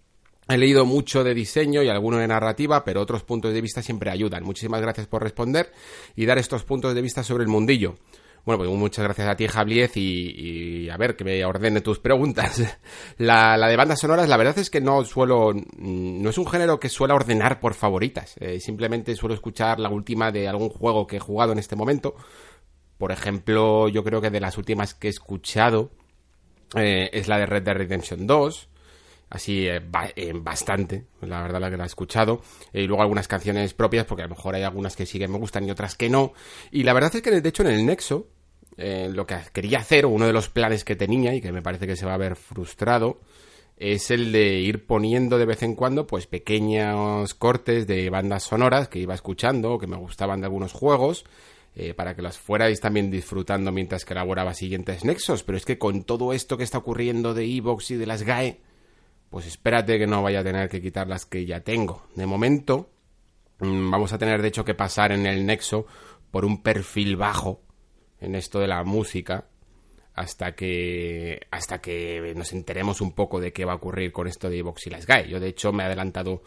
[0.49, 4.11] He leído mucho de diseño y alguno de narrativa, pero otros puntos de vista siempre
[4.11, 4.45] ayudan.
[4.45, 5.73] Muchísimas gracias por responder
[6.15, 7.97] y dar estos puntos de vista sobre el mundillo.
[8.45, 12.63] Bueno, pues muchas gracias a ti, Javier, y, a ver que me ordene tus preguntas.
[13.19, 16.79] La, de bandas sonoras, la verdad es que no suelo, mm, no es un género
[16.79, 18.37] que suela ordenar por favoritas.
[18.39, 22.15] Eh, simplemente suelo escuchar la última de algún juego que he jugado en este momento
[22.99, 25.91] por ejemplo, yo creo que de las últimas que he escuchado
[26.75, 28.69] eh, es la de Red Dead Redemption 2.
[29.29, 29.83] Así, eh,
[30.15, 32.43] eh, bastante, la verdad la que la he escuchado.
[32.73, 35.39] y luego algunas canciones propias, porque a lo mejor hay algunas que sí que me
[35.39, 36.33] gustan y otras que no.
[36.71, 38.29] Y la verdad es que, de hecho, en el Nexo,
[38.77, 41.87] lo que quería hacer, o uno de los planes que tenía y que me parece
[41.87, 43.21] que se va a ver frustrado,
[43.77, 48.89] es el de ir poniendo de vez en cuando pues pequeños cortes de bandas sonoras
[48.89, 51.25] que iba escuchando o que me gustaban de algunos juegos
[51.79, 55.43] eh, para que las fuerais también disfrutando mientras que elaboraba siguientes nexos.
[55.43, 58.63] Pero es que con todo esto que está ocurriendo de Evox y de las GAE,
[59.29, 62.07] pues espérate que no vaya a tener que quitar las que ya tengo.
[62.15, 62.89] De momento,
[63.59, 65.87] mm, vamos a tener de hecho que pasar en el nexo
[66.31, 67.61] por un perfil bajo
[68.21, 69.45] en esto de la música
[70.15, 74.49] hasta que hasta que nos enteremos un poco de qué va a ocurrir con esto
[74.49, 75.29] de Evox y las GAE.
[75.29, 76.43] Yo de hecho me he adelantado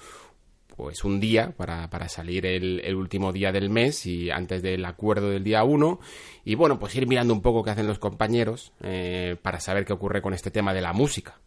[0.79, 5.29] pues un día para, para salir el, último día del mes y antes del acuerdo
[5.29, 5.99] del día 1
[6.45, 9.91] y bueno pues ir mirando un poco qué hacen los compañeros eh, para saber qué
[9.91, 11.37] ocurre con este tema de la música.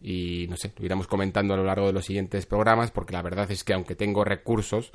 [0.00, 3.20] Y no sé, lo iremos comentando a lo largo de los siguientes programas porque la
[3.20, 4.90] verdad es que aunque tengo recursos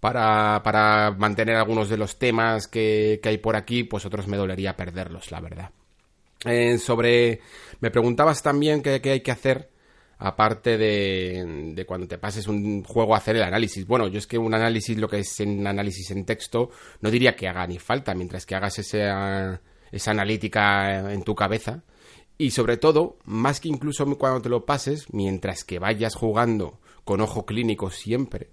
[0.00, 4.36] para, para mantener algunos de los temas que, que hay por aquí pues otros me
[4.36, 5.70] dolería perderlos la verdad.
[6.44, 7.40] Eh, sobre
[7.78, 9.70] me preguntabas también qué, qué hay que hacer
[10.18, 13.86] aparte de, cuando te pases un juego a hacer el análisis.
[13.86, 17.36] Bueno, yo es que un análisis, lo que es en análisis en texto, no diría
[17.36, 19.60] que haga ni falta, mientras que hagas esa,
[19.90, 21.82] esa analítica en tu cabeza.
[22.36, 27.20] Y sobre todo, más que incluso cuando te lo pases, mientras que vayas jugando con
[27.20, 28.50] ojo clínico siempre,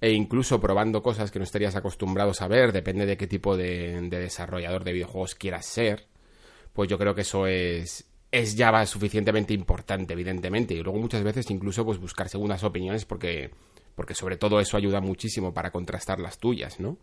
[0.00, 4.00] e incluso probando cosas que no estarías acostumbrados a ver, depende de qué tipo de,
[4.08, 6.06] de desarrollador de videojuegos quieras ser,
[6.72, 10.74] pues yo creo que eso es, es ya suficientemente importante, evidentemente.
[10.74, 13.50] Y luego muchas veces incluso pues buscar segundas opiniones porque,
[13.94, 16.96] porque sobre todo eso ayuda muchísimo para contrastar las tuyas, ¿no?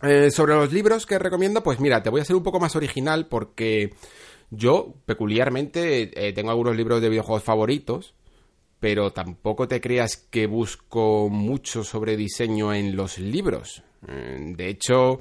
[0.00, 2.74] Eh, sobre los libros que recomiendo, pues mira, te voy a ser un poco más
[2.76, 3.94] original porque
[4.50, 8.14] yo peculiarmente eh, tengo algunos libros de videojuegos favoritos,
[8.78, 13.82] pero tampoco te creas que busco mucho sobre diseño en los libros.
[14.08, 15.20] Eh, de hecho,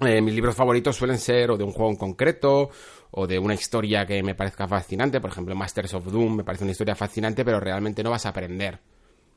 [0.00, 2.70] mis libros favoritos suelen ser o de un juego en concreto
[3.18, 6.64] o de una historia que me parezca fascinante, por ejemplo Masters of Doom me parece
[6.64, 8.78] una historia fascinante, pero realmente no vas a aprender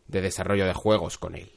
[0.06, 1.50] de desarrollo de juegos con él.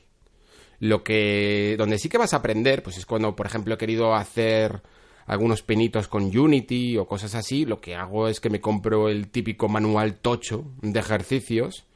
[0.79, 4.15] Lo que donde sí que vas a aprender, pues es cuando, por ejemplo, he querido
[4.15, 4.83] hacer
[5.27, 9.29] algunos pinitos con Unity o cosas así, lo que hago es que me compro el
[9.29, 11.87] típico manual tocho de ejercicios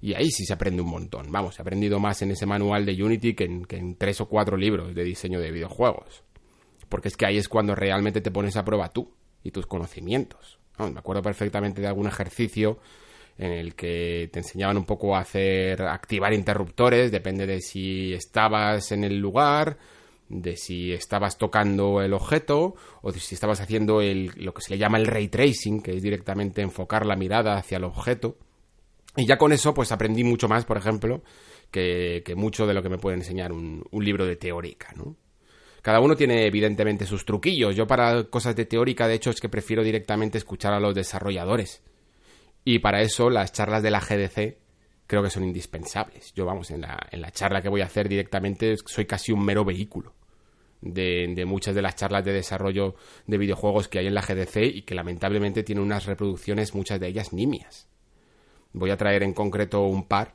[0.00, 1.30] y ahí sí se aprende un montón.
[1.30, 4.26] Vamos, he aprendido más en ese manual de Unity que en, que en tres o
[4.26, 6.24] cuatro libros de diseño de videojuegos.
[6.88, 9.15] Porque es que ahí es cuando realmente te pones a prueba tú
[9.46, 10.58] y tus conocimientos.
[10.78, 12.78] me acuerdo perfectamente de algún ejercicio
[13.38, 18.92] en el que te enseñaban un poco a hacer activar interruptores, depende de si estabas
[18.92, 19.76] en el lugar,
[20.28, 24.78] de si estabas tocando el objeto o de si estabas haciendo lo que se le
[24.78, 28.36] llama el ray tracing, que es directamente enfocar la mirada hacia el objeto.
[29.16, 31.22] Y ya con eso pues aprendí mucho más, por ejemplo,
[31.70, 35.16] que, mucho de lo que me puede enseñar un, un libro de teórica, ¿no?
[35.86, 37.76] Cada uno tiene evidentemente sus truquillos.
[37.76, 41.80] Yo para cosas de teórica, de hecho, es que prefiero directamente escuchar a los desarrolladores.
[42.64, 44.56] Y para eso las charlas de la GDC
[45.06, 46.34] creo que son indispensables.
[46.34, 49.44] Yo, vamos, en la, en la charla que voy a hacer directamente soy casi un
[49.44, 50.12] mero vehículo
[50.80, 52.96] de, muchas de las charlas de desarrollo
[53.28, 57.06] de videojuegos que hay en la GDC y que lamentablemente tienen unas reproducciones, muchas de
[57.06, 57.88] ellas nimias.
[58.72, 60.34] Voy a traer en concreto un par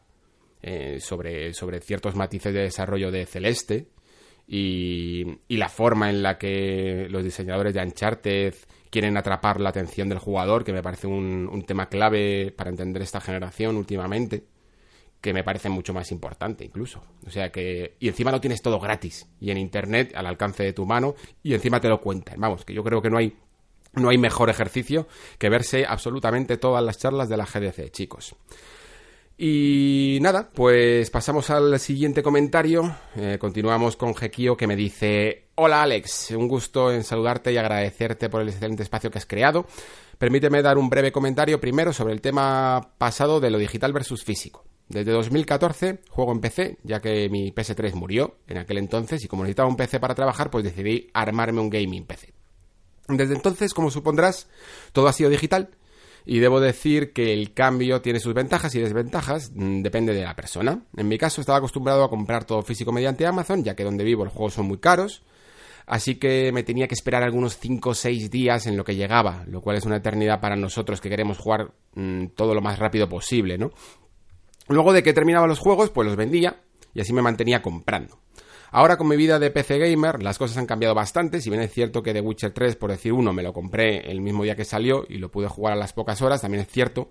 [0.62, 3.90] eh, sobre, sobre ciertos matices de desarrollo de Celeste
[4.54, 8.54] y, la forma en la que los diseñadores de Uncharted
[8.90, 13.02] quieren atrapar la atención del jugador, que me parece un, un tema clave para entender
[13.02, 14.44] esta generación últimamente,
[15.22, 17.02] que me parece mucho más importante incluso.
[17.26, 17.96] O sea que...
[18.00, 21.54] Y encima lo tienes todo gratis y en Internet al alcance de tu mano y
[21.54, 22.38] encima te lo cuentan.
[22.42, 23.38] Vamos, que yo creo que no hay...
[23.94, 28.36] No hay mejor ejercicio que verse absolutamente todas las charlas de la GDC, chicos.
[29.44, 32.96] Y nada, pues pasamos al siguiente comentario.
[33.16, 38.30] Eh, continuamos con Gekio que me dice: Hola Alex, un gusto en saludarte y agradecerte
[38.30, 39.66] por el excelente espacio que has creado.
[40.20, 44.64] Permíteme dar un breve comentario primero sobre el tema pasado de lo digital versus físico.
[44.88, 49.42] Desde 2014 juego en PC, ya que mi PS3 murió en aquel entonces y como
[49.42, 52.32] necesitaba un PC para trabajar, pues decidí armarme un gaming PC.
[53.08, 54.48] Desde entonces, como supondrás,
[54.94, 55.72] todo ha sido digital
[56.26, 60.36] y debo decir que el cambio tiene sus ventajas y desventajas, mm, depende de la
[60.36, 60.84] persona.
[60.96, 64.24] En mi caso estaba acostumbrado a comprar todo físico mediante Amazon, ya que donde vivo
[64.24, 65.24] los juegos son muy caros,
[65.88, 69.44] así que me tenía que esperar algunos 5 o 6 días en lo que llegaba,
[69.48, 73.10] lo cual es una eternidad para nosotros que queremos jugar mm, todo lo más rápido
[73.10, 73.72] posible, ¿no?
[74.68, 76.62] Luego de que terminaba los juegos, pues los vendía
[76.94, 78.21] y así me mantenía comprando.
[78.74, 81.74] Ahora con mi vida de PC gamer las cosas han cambiado bastante, si bien es
[81.74, 84.64] cierto que The Witcher 3, por decir uno, me lo compré el mismo día que
[84.64, 87.10] salió y lo pude jugar a las pocas horas, también es cierto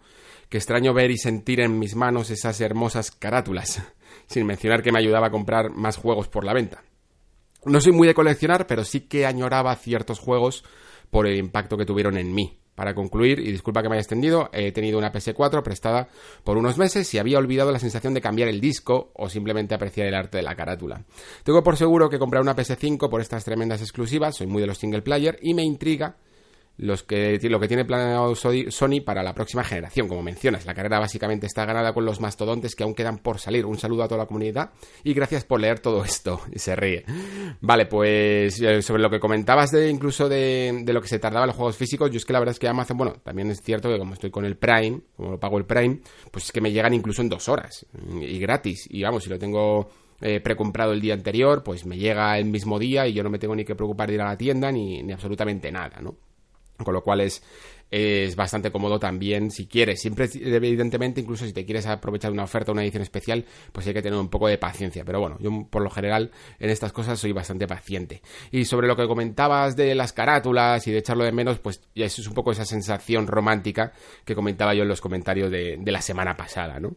[0.48, 3.82] que extraño ver y sentir en mis manos esas hermosas carátulas,
[4.26, 6.82] sin mencionar que me ayudaba a comprar más juegos por la venta.
[7.66, 10.64] No soy muy de coleccionar, pero sí que añoraba ciertos juegos
[11.10, 14.48] por el impacto que tuvieron en mí para concluir, y disculpa que me haya extendido,
[14.54, 16.08] he tenido una PS4 prestada
[16.44, 20.06] por unos meses y había olvidado la sensación de cambiar el disco o simplemente apreciar
[20.06, 21.04] el arte de la carátula.
[21.44, 24.78] Tengo por seguro que comprar una PS5 por estas tremendas exclusivas, soy muy de los
[24.78, 26.16] single player y me intriga
[26.80, 30.64] lo que tiene planeado Sony para la próxima generación, como mencionas.
[30.64, 33.66] La carrera básicamente está ganada con los mastodontes que aún quedan por salir.
[33.66, 34.70] Un saludo a toda la comunidad
[35.04, 36.40] y gracias por leer todo esto.
[36.52, 37.04] Y se ríe.
[37.60, 41.48] Vale, pues eh, sobre lo que comentabas de incluso de, lo que se tardaba en
[41.48, 43.88] los juegos físicos, yo es que la verdad es que Amazon, bueno, también es cierto
[43.88, 46.00] que como estoy con el Prime, como lo pago el Prime,
[46.30, 47.86] pues es que me llegan incluso en dos horas
[48.20, 48.86] y gratis.
[48.90, 49.88] Y vamos, si lo tengo
[50.20, 53.38] eh, precomprado el día anterior, pues me llega el mismo día y yo no me
[53.38, 56.16] tengo ni que preocupar de ir a la tienda ni, ni absolutamente nada, ¿no?
[56.84, 57.42] Con lo cual es,
[57.90, 60.00] es bastante cómodo también si quieres.
[60.00, 64.02] Siempre, evidentemente, incluso si te quieres aprovechar una oferta una edición especial, pues hay que
[64.02, 65.04] tener un poco de paciencia.
[65.04, 68.22] Pero bueno, yo por lo general en estas cosas soy bastante paciente.
[68.50, 72.20] Y sobre lo que comentabas de las carátulas y de echarlo de menos, pues eso
[72.20, 73.92] es un poco esa sensación romántica
[74.24, 76.96] que comentaba yo en los comentarios de, de la semana pasada, ¿no?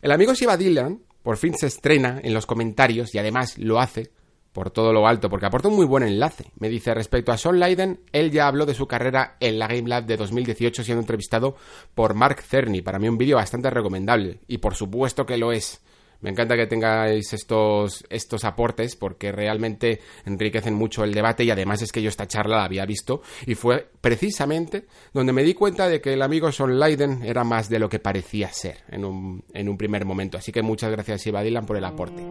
[0.00, 4.10] El amigo Shiva Dylan por fin se estrena en los comentarios y además lo hace
[4.52, 6.50] por todo lo alto, porque aporta un muy buen enlace.
[6.58, 9.88] Me dice respecto a Sean Leiden, él ya habló de su carrera en la Game
[9.88, 11.56] Lab de 2018 siendo entrevistado
[11.94, 12.82] por Mark Cerny.
[12.82, 15.80] Para mí un vídeo bastante recomendable, y por supuesto que lo es.
[16.22, 21.82] Me encanta que tengáis estos, estos aportes porque realmente enriquecen mucho el debate y además
[21.82, 25.88] es que yo esta charla la había visto y fue precisamente donde me di cuenta
[25.88, 29.44] de que el amigo Sean Leiden era más de lo que parecía ser en un,
[29.52, 30.38] en un primer momento.
[30.38, 32.22] Así que muchas gracias Iva Dylan por el aporte.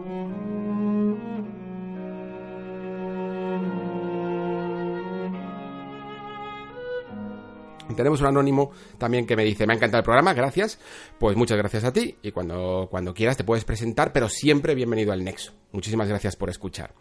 [7.96, 10.78] Tenemos un anónimo también que me dice, me ha encantado el programa, gracias.
[11.18, 15.12] Pues muchas gracias a ti y cuando, cuando quieras te puedes presentar, pero siempre bienvenido
[15.12, 15.52] al Nexo.
[15.72, 16.94] Muchísimas gracias por escuchar.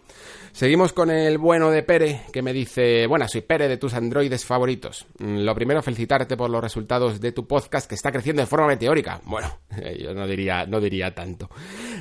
[0.53, 4.45] Seguimos con el bueno de Pere, que me dice, bueno, soy Pere de tus androides
[4.45, 5.05] favoritos.
[5.19, 8.67] Mm, lo primero, felicitarte por los resultados de tu podcast que está creciendo de forma
[8.67, 9.21] meteórica.
[9.25, 9.59] Bueno,
[9.99, 11.49] yo no diría, no diría tanto.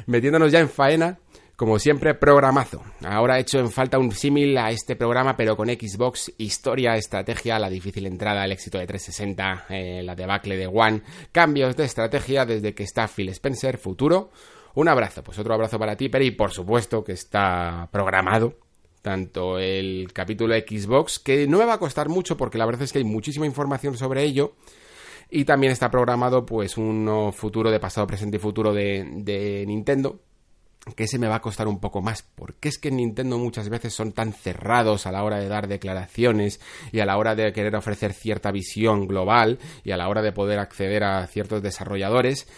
[0.07, 1.19] Metiéndonos ya en faena,
[1.61, 2.83] como siempre, programazo.
[3.05, 7.59] Ahora he hecho en falta un símil a este programa, pero con Xbox, historia, estrategia,
[7.59, 11.03] la difícil entrada, el éxito de 360, eh, la debacle de One,
[11.33, 14.31] cambios de estrategia desde que está Phil Spencer, futuro.
[14.73, 18.55] Un abrazo, pues otro abrazo para ti, Peri, y por supuesto que está programado
[19.03, 22.93] tanto el capítulo Xbox, que no me va a costar mucho porque la verdad es
[22.95, 24.55] que hay muchísima información sobre ello.
[25.29, 30.21] Y también está programado pues un futuro de pasado, presente y futuro de, de Nintendo,
[30.97, 33.93] que ese me va a costar un poco más, porque es que Nintendo muchas veces
[33.93, 36.61] son tan cerrados a la hora de dar declaraciones
[36.91, 40.33] y a la hora de querer ofrecer cierta visión global y a la hora de
[40.33, 42.49] poder acceder a ciertos desarrolladores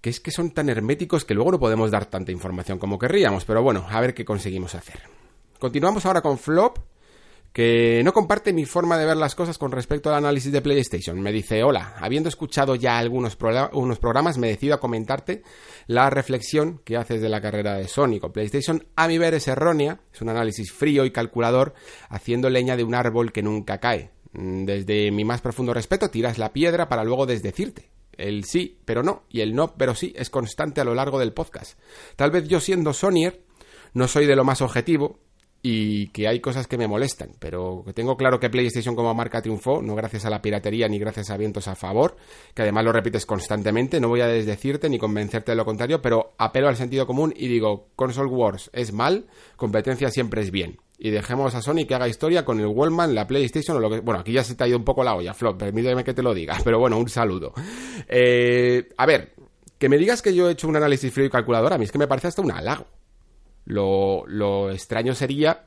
[0.00, 3.44] que es que son tan herméticos que luego no podemos dar tanta información como querríamos,
[3.44, 5.02] pero bueno, a ver qué conseguimos hacer.
[5.58, 6.78] Continuamos ahora con Flop,
[7.58, 11.20] que no comparte mi forma de ver las cosas con respecto al análisis de PlayStation.
[11.20, 13.36] Me dice, hola, habiendo escuchado ya algunos
[13.72, 15.42] unos programas, me decido a comentarte
[15.88, 18.86] la reflexión que haces de la carrera de Sony con PlayStation.
[18.94, 21.74] A mi ver es errónea, es un análisis frío y calculador,
[22.08, 24.12] haciendo leña de un árbol que nunca cae.
[24.34, 27.90] Mm, desde mi más profundo respeto, tiras la piedra para luego desdecirte.
[28.12, 31.32] El sí, pero no, y el no, pero sí, es constante a lo largo del
[31.32, 31.76] podcast.
[32.14, 33.42] Tal vez yo siendo Sonyer,
[33.94, 35.18] no soy de lo más objetivo,
[35.62, 39.82] y que hay cosas que me molestan, pero tengo claro que PlayStation como marca triunfó,
[39.82, 42.16] no gracias a la piratería ni gracias a vientos a favor,
[42.54, 46.32] que además lo repites constantemente, no voy a desdecirte ni convencerte de lo contrario, pero
[46.38, 50.78] apelo al sentido común y digo, Console Wars es mal, competencia siempre es bien.
[51.00, 54.00] Y dejemos a Sony que haga historia con el Wallman, la PlayStation o lo que...
[54.00, 56.22] Bueno, aquí ya se te ha ido un poco la olla, Flop, permíteme que te
[56.22, 57.52] lo diga, pero bueno, un saludo.
[58.08, 59.32] Eh, a ver,
[59.78, 61.92] que me digas que yo he hecho un análisis frío y calculador, a mí es
[61.92, 62.86] que me parece hasta un halago.
[63.68, 65.66] Lo, extraño sería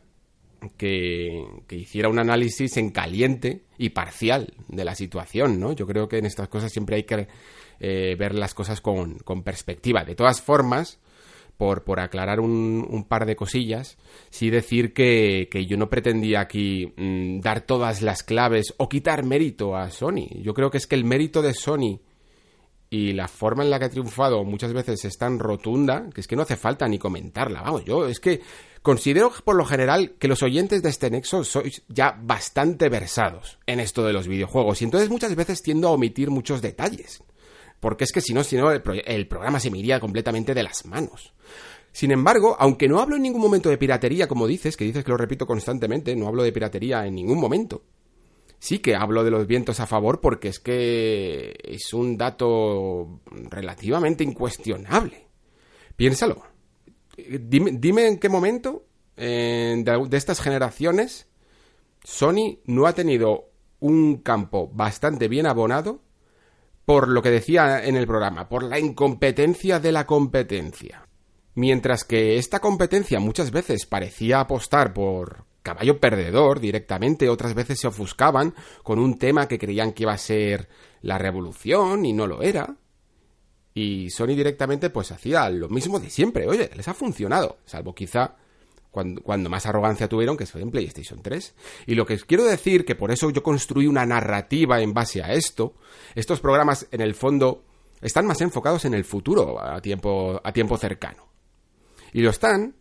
[0.75, 5.73] que, hiciera un análisis en caliente y parcial de la situación, ¿no?
[5.73, 7.27] Yo creo que en estas cosas siempre hay que
[7.79, 10.03] eh, ver las cosas con, perspectiva.
[10.03, 10.99] De todas formas,
[11.57, 13.99] por, por aclarar un, par de cosillas,
[14.31, 19.75] sí decir que, yo no pretendía aquí mm, dar todas las claves o quitar mérito
[19.75, 20.41] a Sony.
[20.41, 21.99] Yo creo que es que el mérito de Sony
[22.93, 26.27] y la forma en la que ha triunfado muchas veces es tan rotunda que es
[26.27, 27.61] que no hace falta ni comentarla.
[27.61, 28.41] Vamos, yo es que
[28.81, 33.79] considero por lo general que los oyentes de este nexo sois ya bastante versados en
[33.79, 37.23] esto de los videojuegos y entonces muchas veces tiendo a omitir muchos detalles.
[37.79, 40.63] Porque es que si no, si no, el, el programa se me iría completamente de
[40.63, 41.33] las manos.
[41.93, 45.11] Sin embargo, aunque no hablo en ningún momento de piratería, como dices, que dices que
[45.11, 47.83] lo repito constantemente, no hablo de piratería en ningún momento
[48.61, 54.23] sí que hablo de los vientos a favor porque es que es un dato relativamente
[54.23, 55.27] incuestionable.
[55.95, 56.43] Piénsalo.
[57.17, 58.85] Dime, en qué momento
[59.17, 61.27] de, estas generaciones
[62.03, 63.49] Sony no ha tenido
[63.79, 66.01] un campo bastante bien abonado
[66.85, 71.07] por lo que decía en el programa, por la incompetencia de la competencia.
[71.55, 77.87] Mientras que esta competencia muchas veces parecía apostar por caballo perdedor directamente, otras veces se
[77.87, 78.53] ofuscaban
[78.83, 80.69] con un tema que creían que iba a ser
[81.01, 82.75] la revolución y no lo era.
[83.73, 86.47] Y Sony directamente pues hacía lo mismo de siempre.
[86.47, 88.35] Oye, les ha funcionado, salvo quizá
[88.91, 91.55] cuando, más arrogancia tuvieron, que fue en PlayStation 3.
[91.87, 95.33] Y lo que quiero decir, que por eso yo construí una narrativa en base a
[95.33, 95.75] esto,
[96.13, 97.63] estos programas en el fondo
[98.01, 101.29] están más enfocados en el futuro a tiempo, a tiempo cercano.
[102.11, 102.75] Y lo están,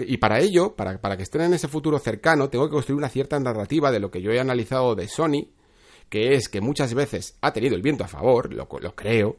[0.00, 3.38] y para ello, para, que estén en ese futuro cercano, tengo que construir una cierta
[3.38, 5.48] narrativa de lo que yo he analizado de Sony,
[6.08, 9.36] que es que muchas veces ha tenido el viento a favor, lo, lo creo,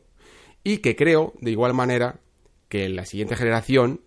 [0.63, 2.21] y que creo, de igual manera,
[2.69, 4.01] que en la siguiente generación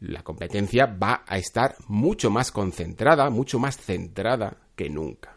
[0.00, 5.36] la competencia va a estar mucho más concentrada, mucho más centrada que nunca.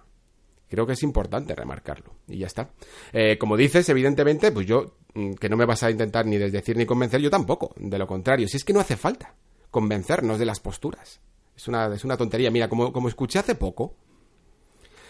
[0.69, 2.15] Creo que es importante remarcarlo.
[2.27, 2.71] Y ya está.
[3.11, 6.77] Eh, como dices, evidentemente, pues yo, mm, que no me vas a intentar ni desdecir
[6.77, 7.73] ni convencer, yo tampoco.
[7.77, 9.35] De lo contrario, si es que no hace falta
[9.71, 11.21] convencernos de las posturas.
[11.55, 12.51] Es una, es una tontería.
[12.51, 13.95] Mira, como, como escuché hace poco,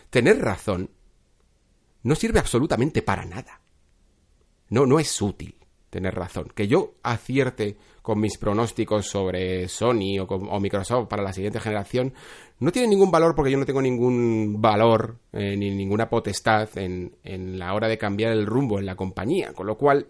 [0.09, 0.89] tener razón
[2.03, 3.61] no sirve absolutamente para nada.
[4.69, 5.55] No, no es útil
[5.89, 6.51] tener razón.
[6.55, 12.13] Que yo acierte con mis pronósticos sobre Sony o, Microsoft para la siguiente generación
[12.59, 17.17] no tiene ningún valor porque yo no tengo ningún valor eh, ni ninguna potestad en,
[17.23, 19.53] en la hora de cambiar el rumbo en la compañía.
[19.53, 20.07] Con lo cual,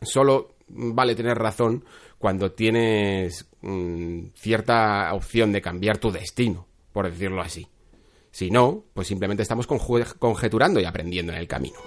[0.00, 1.84] solo vale tener razón
[2.18, 7.68] cuando tienes mm, cierta opción de cambiar tu destino, por decirlo así.
[8.30, 11.78] Si no, pues simplemente estamos conjeturando y aprendiendo en el camino.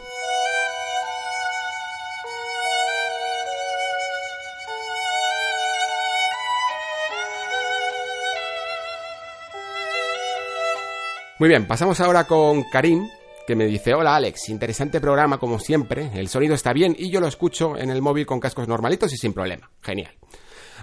[11.39, 13.07] Muy bien, pasamos ahora con Karim,
[13.49, 17.19] que me dice, hola Alex, interesante programa como siempre, el sonido está bien y yo
[17.19, 19.71] lo escucho en el móvil con cascos normalitos y sin problema.
[19.81, 20.11] Genial.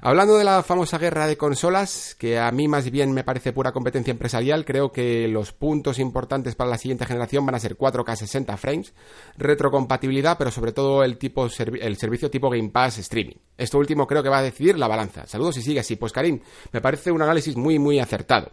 [0.03, 3.72] Hablando de la famosa guerra de consolas, que a mí más bien me parece pura
[3.72, 8.16] competencia empresarial, creo que los puntos importantes para la siguiente generación van a ser 4K
[8.16, 8.94] 60 frames,
[9.36, 13.36] retrocompatibilidad, pero sobre todo el, tipo, el servicio tipo Game Pass Streaming.
[13.57, 15.26] Esto último creo que va a decidir la balanza.
[15.26, 15.97] Saludos y sigue así.
[15.97, 16.40] Pues Karim,
[16.72, 18.53] me parece un análisis muy, muy acertado.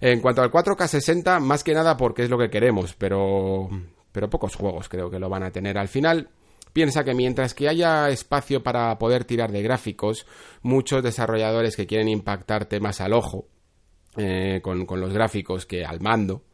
[0.00, 3.68] En cuanto al 4K 60, más que nada porque es lo que queremos, pero,
[4.12, 6.28] pero pocos juegos creo que lo van a tener al final.
[6.72, 10.26] Piensa que mientras que haya espacio para poder tirar de gráficos,
[10.62, 13.48] muchos desarrolladores que quieren impactarte más al ojo
[14.16, 16.44] eh, con, los gráficos que al mando,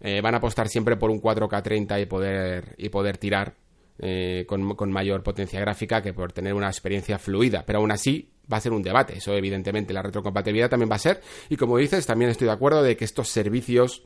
[0.00, 3.54] eh, van a apostar siempre por un 4K 30 y poder, y poder tirar
[3.98, 7.64] eh, con, con, mayor potencia gráfica que por tener una experiencia fluida.
[7.64, 9.16] Pero aún así va a ser un debate.
[9.16, 11.20] Eso evidentemente la retrocompatibilidad también va a ser.
[11.48, 14.02] Y como dices, también estoy de acuerdo de que estos servicios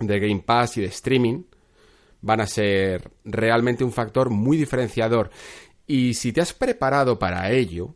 [0.00, 1.44] de Game Pass y de streaming
[2.22, 5.30] van a ser realmente un factor muy diferenciador.
[5.86, 7.94] Y si te has preparado para ello,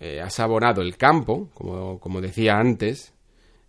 [0.00, 3.14] eh, has abonado el campo, como, como decía antes,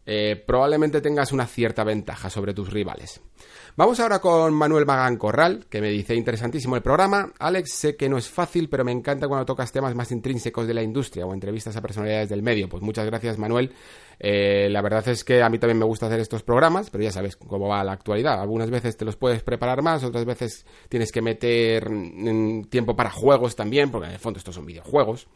[0.06, 3.22] eh, probablemente tengas una cierta ventaja sobre tus rivales.
[3.76, 7.34] Vamos ahora con Manuel Magán Corral, que me dice interesantísimo el programa.
[7.40, 10.76] Alex, sé que no es fácil, pero me encanta cuando tocas temas más intrínsecos de
[10.76, 12.70] la industria o entrevistas a personalidades del medio.
[12.70, 13.74] Pues muchas gracias, Manuel.
[14.20, 17.12] Eh, la verdad es que a mí también me gusta hacer estos programas, pero ya
[17.12, 18.40] sabes cómo va la actualidad.
[18.40, 21.90] Algunas veces te los puedes preparar más, otras veces tienes que meter
[22.70, 25.28] tiempo para juegos también, porque en el fondo estos son videojuegos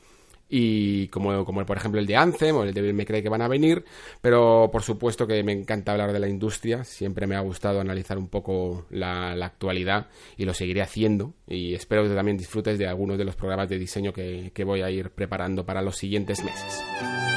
[0.50, 3.42] y como, como por ejemplo el de Anthem o el de Me Cree que van
[3.42, 3.84] a venir,
[4.22, 8.18] pero por supuesto que me encanta hablar de la industria, siempre me ha gustado analizar
[8.18, 13.18] un poco la, actualidad y lo seguiré haciendo y espero que también disfrutes de algunos
[13.18, 17.37] de los programas de diseño que voy a ir preparando para los siguientes meses.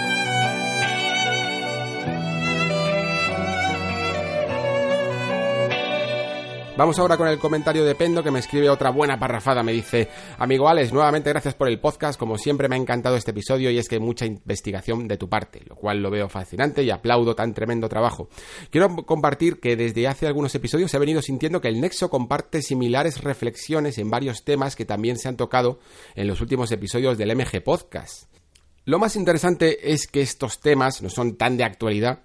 [6.80, 9.62] Vamos ahora con el comentario de Pendo que me escribe otra buena parrafada.
[9.62, 10.08] Me dice,
[10.38, 12.18] amigo Alex, nuevamente gracias por el podcast.
[12.18, 15.28] Como siempre me ha encantado este episodio y es que hay mucha investigación de tu
[15.28, 18.30] parte, lo cual lo veo fascinante y aplaudo tan tremendo trabajo.
[18.70, 23.22] Quiero compartir que desde hace algunos episodios he venido sintiendo que el Nexo comparte similares
[23.22, 25.80] reflexiones en varios temas que también se han tocado
[26.14, 28.24] en los últimos episodios del MG Podcast.
[28.86, 32.20] Lo más interesante es que estos temas no son tan de actualidad,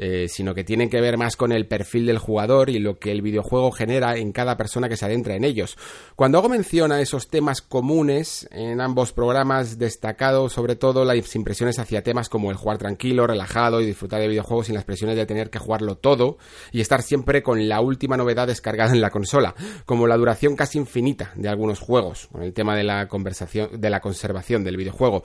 [0.00, 3.10] eh, sino que tienen que ver más con el perfil del jugador y lo que
[3.10, 5.76] el videojuego genera en cada persona que se adentra en ellos.
[6.14, 11.80] Cuando hago mención a esos temas comunes en ambos programas, destacado sobre todo las impresiones
[11.80, 15.26] hacia temas como el jugar tranquilo, relajado y disfrutar de videojuegos sin las presiones de
[15.26, 16.38] tener que jugarlo todo
[16.70, 20.78] y estar siempre con la última novedad descargada en la consola, como la duración casi
[20.78, 25.24] infinita de algunos juegos, con el tema de la conversación, de la conservación del videojuego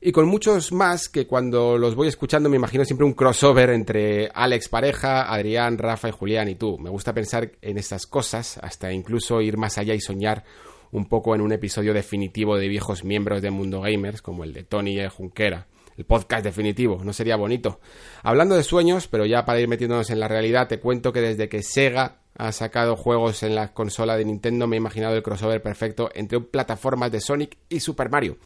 [0.00, 4.30] y con muchos más que cuando los voy escuchando me imagino siempre un crossover entre
[4.32, 6.78] Alex pareja, Adrián, Rafa y Julián y tú.
[6.78, 10.44] Me gusta pensar en estas cosas, hasta incluso ir más allá y soñar
[10.92, 14.62] un poco en un episodio definitivo de viejos miembros de Mundo Gamers, como el de
[14.62, 15.66] Tony y Junquera.
[15.96, 17.80] El podcast definitivo, ¿no sería bonito?
[18.22, 21.48] Hablando de sueños, pero ya para ir metiéndonos en la realidad, te cuento que desde
[21.48, 25.60] que Sega ha sacado juegos en la consola de Nintendo me he imaginado el crossover
[25.60, 28.38] perfecto entre plataformas de Sonic y Super Mario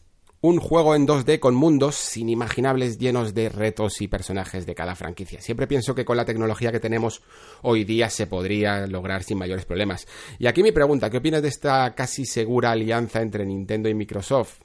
[0.43, 5.39] un juego en 2D con mundos inimaginables llenos de retos y personajes de cada franquicia.
[5.39, 7.21] Siempre pienso que con la tecnología que tenemos
[7.61, 10.05] hoy día se podría lograr sin mayores problemas.
[10.39, 14.59] Y aquí mi pregunta, ¿qué opinas de esta casi segura alianza entre Nintendo y Microsoft?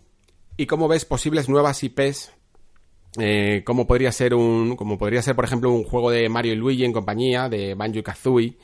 [0.56, 2.32] ¿Y cómo ves posibles nuevas IPs?
[3.20, 6.56] Eh, como podría ser un, como podría ser por ejemplo un juego de Mario y
[6.56, 8.58] Luigi en compañía de Banjo y Kazooie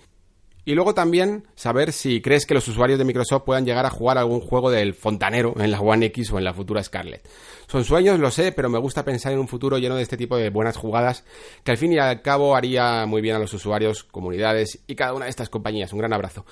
[0.64, 4.16] y luego también saber si crees que los usuarios de Microsoft puedan llegar a jugar
[4.16, 7.28] algún juego del fontanero en la One X o en la futura Scarlett.
[7.66, 10.36] Son sueños, lo sé, pero me gusta pensar en un futuro lleno de este tipo
[10.36, 11.24] de buenas jugadas
[11.62, 15.12] que al fin y al cabo haría muy bien a los usuarios, comunidades y cada
[15.12, 15.92] una de estas compañías.
[15.92, 16.46] Un gran abrazo.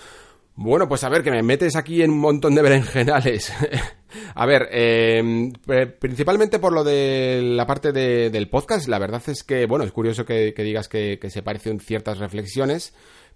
[0.54, 3.50] Bueno, pues a ver, que me metes aquí en un montón de berenjenales.
[4.34, 5.50] a ver, em,
[5.98, 10.26] principalmente por lo de la parte del podcast, la verdad es que, bueno, es curioso
[10.26, 12.92] que, digas que se parecen ciertas reflexiones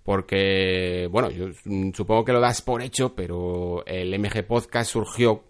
[0.06, 1.48] porque, bueno, yo
[1.92, 5.42] supongo que lo das por hecho, pero el MG Podcast surgió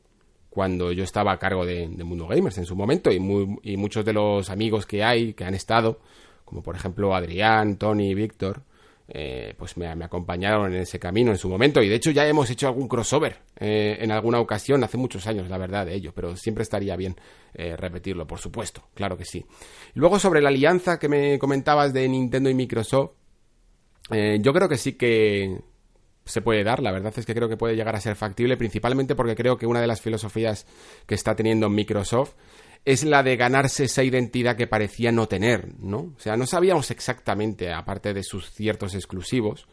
[0.49, 4.49] cuando yo estaba a cargo de, Mundo Gamers en su momento y, muchos de los
[4.49, 6.01] amigos que hay, que han estado,
[6.47, 8.63] como por ejemplo Adrián, Tony, Víctor,
[9.09, 12.49] eh, pues me, acompañaron en ese camino en su momento y de hecho ya hemos
[12.49, 16.35] hecho algún crossover eh, en alguna ocasión, hace muchos años la verdad de ello, pero
[16.35, 17.15] siempre estaría bien
[17.53, 19.45] eh, repetirlo, por supuesto, claro que sí.
[19.93, 23.11] luego sobre la alianza que me comentabas de Nintendo y Microsoft,
[24.11, 25.61] eh, yo creo que sí que
[26.25, 29.15] se puede dar, la verdad es que creo que puede llegar a ser factible, principalmente
[29.15, 30.67] porque creo que una de las filosofías
[31.07, 32.35] que está teniendo Microsoft
[32.85, 36.15] es la de ganarse esa identidad que parecía no tener, ¿no?
[36.17, 39.67] O sea, no sabíamos exactamente, aparte de sus ciertos exclusivos,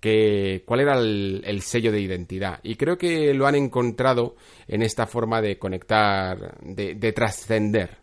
[0.00, 2.60] que, cuál era el, el, sello de identidad.
[2.62, 7.98] Y creo que lo han encontrado en esta forma de conectar, de trascender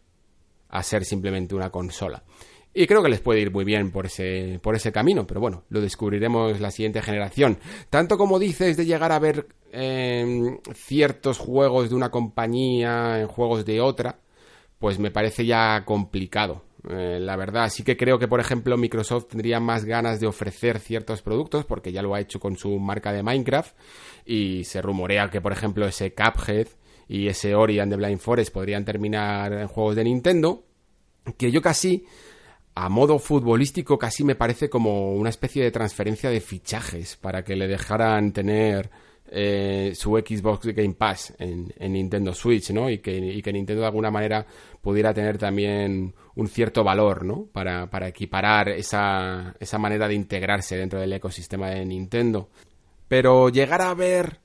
[0.69, 2.23] a ser simplemente una consola.
[2.73, 5.63] Y creo que les puede ir muy bien por ese, por ese camino, pero bueno,
[5.69, 7.57] lo descubriremos la siguiente generación.
[7.89, 13.65] Tanto como dices de llegar a ver em, ciertos juegos de una compañía en juegos
[13.65, 14.19] de otra,
[14.77, 16.63] pues me parece ya complicado.
[16.87, 20.79] Eh, la verdad, sí que creo que, por ejemplo, Microsoft tendría más ganas de ofrecer
[20.79, 23.75] ciertos productos, porque ya lo ha hecho con su marca de Minecraft,
[24.25, 26.67] y se rumorea que, por ejemplo, ese Cuphead
[27.07, 30.63] y ese Ori the Blind Forest podrían terminar en juegos de Nintendo,
[31.37, 32.05] que yo casi
[32.75, 37.55] a modo futbolístico casi me parece como una especie de transferencia de fichajes para que
[37.55, 38.89] le dejaran tener
[39.31, 42.89] eh, su Xbox Game Pass en, Nintendo Switch, ¿no?
[42.89, 44.45] Y que, Nintendo de alguna manera
[44.81, 47.45] pudiera tener también un cierto valor, ¿no?
[47.51, 52.49] Para, equiparar esa, esa manera de integrarse dentro del ecosistema de Nintendo.
[53.07, 54.39] Pero llegar a ver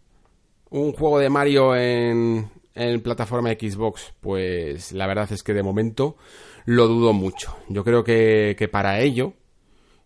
[0.69, 6.17] un juego de Mario en, en plataforma Xbox, pues la verdad es que de momento
[6.65, 7.57] lo dudo mucho.
[7.69, 9.35] Yo creo que, para ello,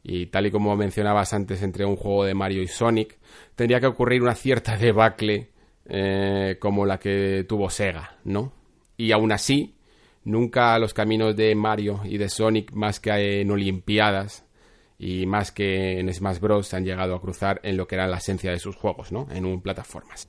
[0.03, 3.19] y tal y como mencionabas antes entre un juego de Mario y Sonic,
[3.55, 5.51] tendría que ocurrir una cierta debacle
[5.87, 8.53] eh, como la que tuvo Sega, ¿no?
[8.97, 9.77] Y aún así,
[10.25, 14.45] nunca los caminos de Mario y de Sonic, más que en Olimpiadas
[14.99, 18.19] y más que en Smash Bros, han llegado a cruzar en lo que era la
[18.19, 19.29] esencia de sus juegos, ¿no?
[19.31, 20.29] En un plataformas.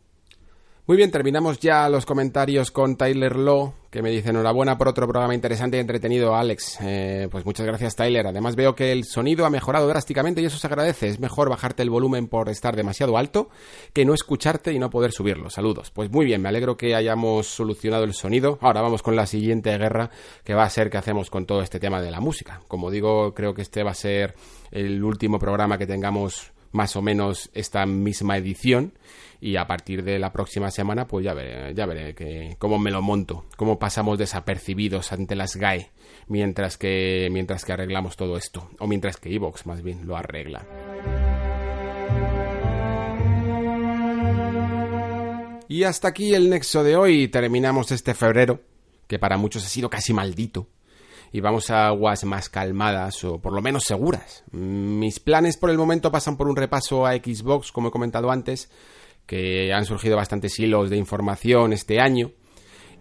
[0.90, 5.08] Muy bien, terminamos ya los comentarios con Tyler Law, que me dice enhorabuena por otro
[5.08, 6.80] programa interesante y entretenido, Alex.
[6.82, 8.26] Eh, pues muchas gracias, Tyler.
[8.26, 11.08] Además veo que el sonido ha mejorado drásticamente y eso se agradece.
[11.08, 13.50] Es mejor bajarte el volumen por estar demasiado alto
[13.94, 15.52] que no escucharte y no poder subirlo.
[15.52, 15.92] Saludos.
[15.92, 18.58] Pues muy bien, me alegro que hayamos solucionado el sonido.
[18.60, 20.10] Ahora vamos con la siguiente guerra,
[20.44, 22.62] que va a ser qué hacemos con todo este tema de la música.
[22.68, 24.34] Como digo, creo que este va a ser
[24.72, 28.94] el último programa que tengamos más o menos esta misma edición
[29.42, 32.92] y a partir de la próxima semana pues ya veré, ya veré que, cómo me
[32.92, 35.92] lo monto, cómo pasamos desapercibidos ante las GAE
[36.28, 40.66] mientras que, mientras que arreglamos todo esto, o mientras que Evox más bien lo arregla.
[45.68, 48.62] Y hasta aquí el nexo de hoy, terminamos este febrero,
[49.08, 50.68] que para muchos ha sido casi maldito,
[51.32, 54.44] y vamos a aguas más calmadas o por lo menos seguras.
[54.52, 58.72] Mis planes por el momento pasan por un repaso a Xbox, como he comentado antes,
[59.30, 62.32] que han surgido bastantes hilos de información este año.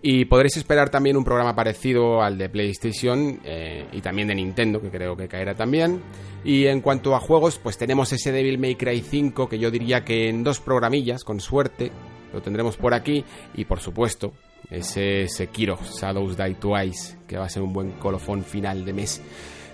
[0.02, 4.80] Y podréis esperar también un programa parecido al de PlayStation eh, y también de Nintendo,
[4.80, 6.02] que creo que caerá también.
[6.44, 10.04] Y en cuanto a juegos, pues tenemos ese Devil May Cry 5, que yo diría
[10.04, 11.90] que en dos programillas, con suerte,
[12.34, 13.24] lo tendremos por aquí.
[13.54, 14.34] Y por supuesto,
[14.70, 19.22] ese Sekiro Shadows Die Twice, que va a ser un buen colofón final de mes.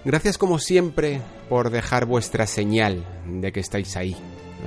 [0.04, 4.16] Gracias como siempre por dejar vuestra señal de que estáis ahí,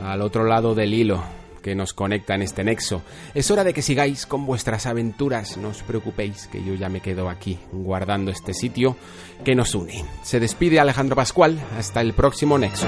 [0.04, 1.24] al otro lado del hilo
[1.68, 3.02] que nos conecta en este nexo.
[3.34, 7.02] Es hora de que sigáis con vuestras aventuras, no os preocupéis que yo ya me
[7.02, 8.96] quedo aquí guardando este sitio
[9.44, 10.06] que nos une.
[10.24, 12.88] Se despide Alejandro Pascual, hasta el próximo nexo.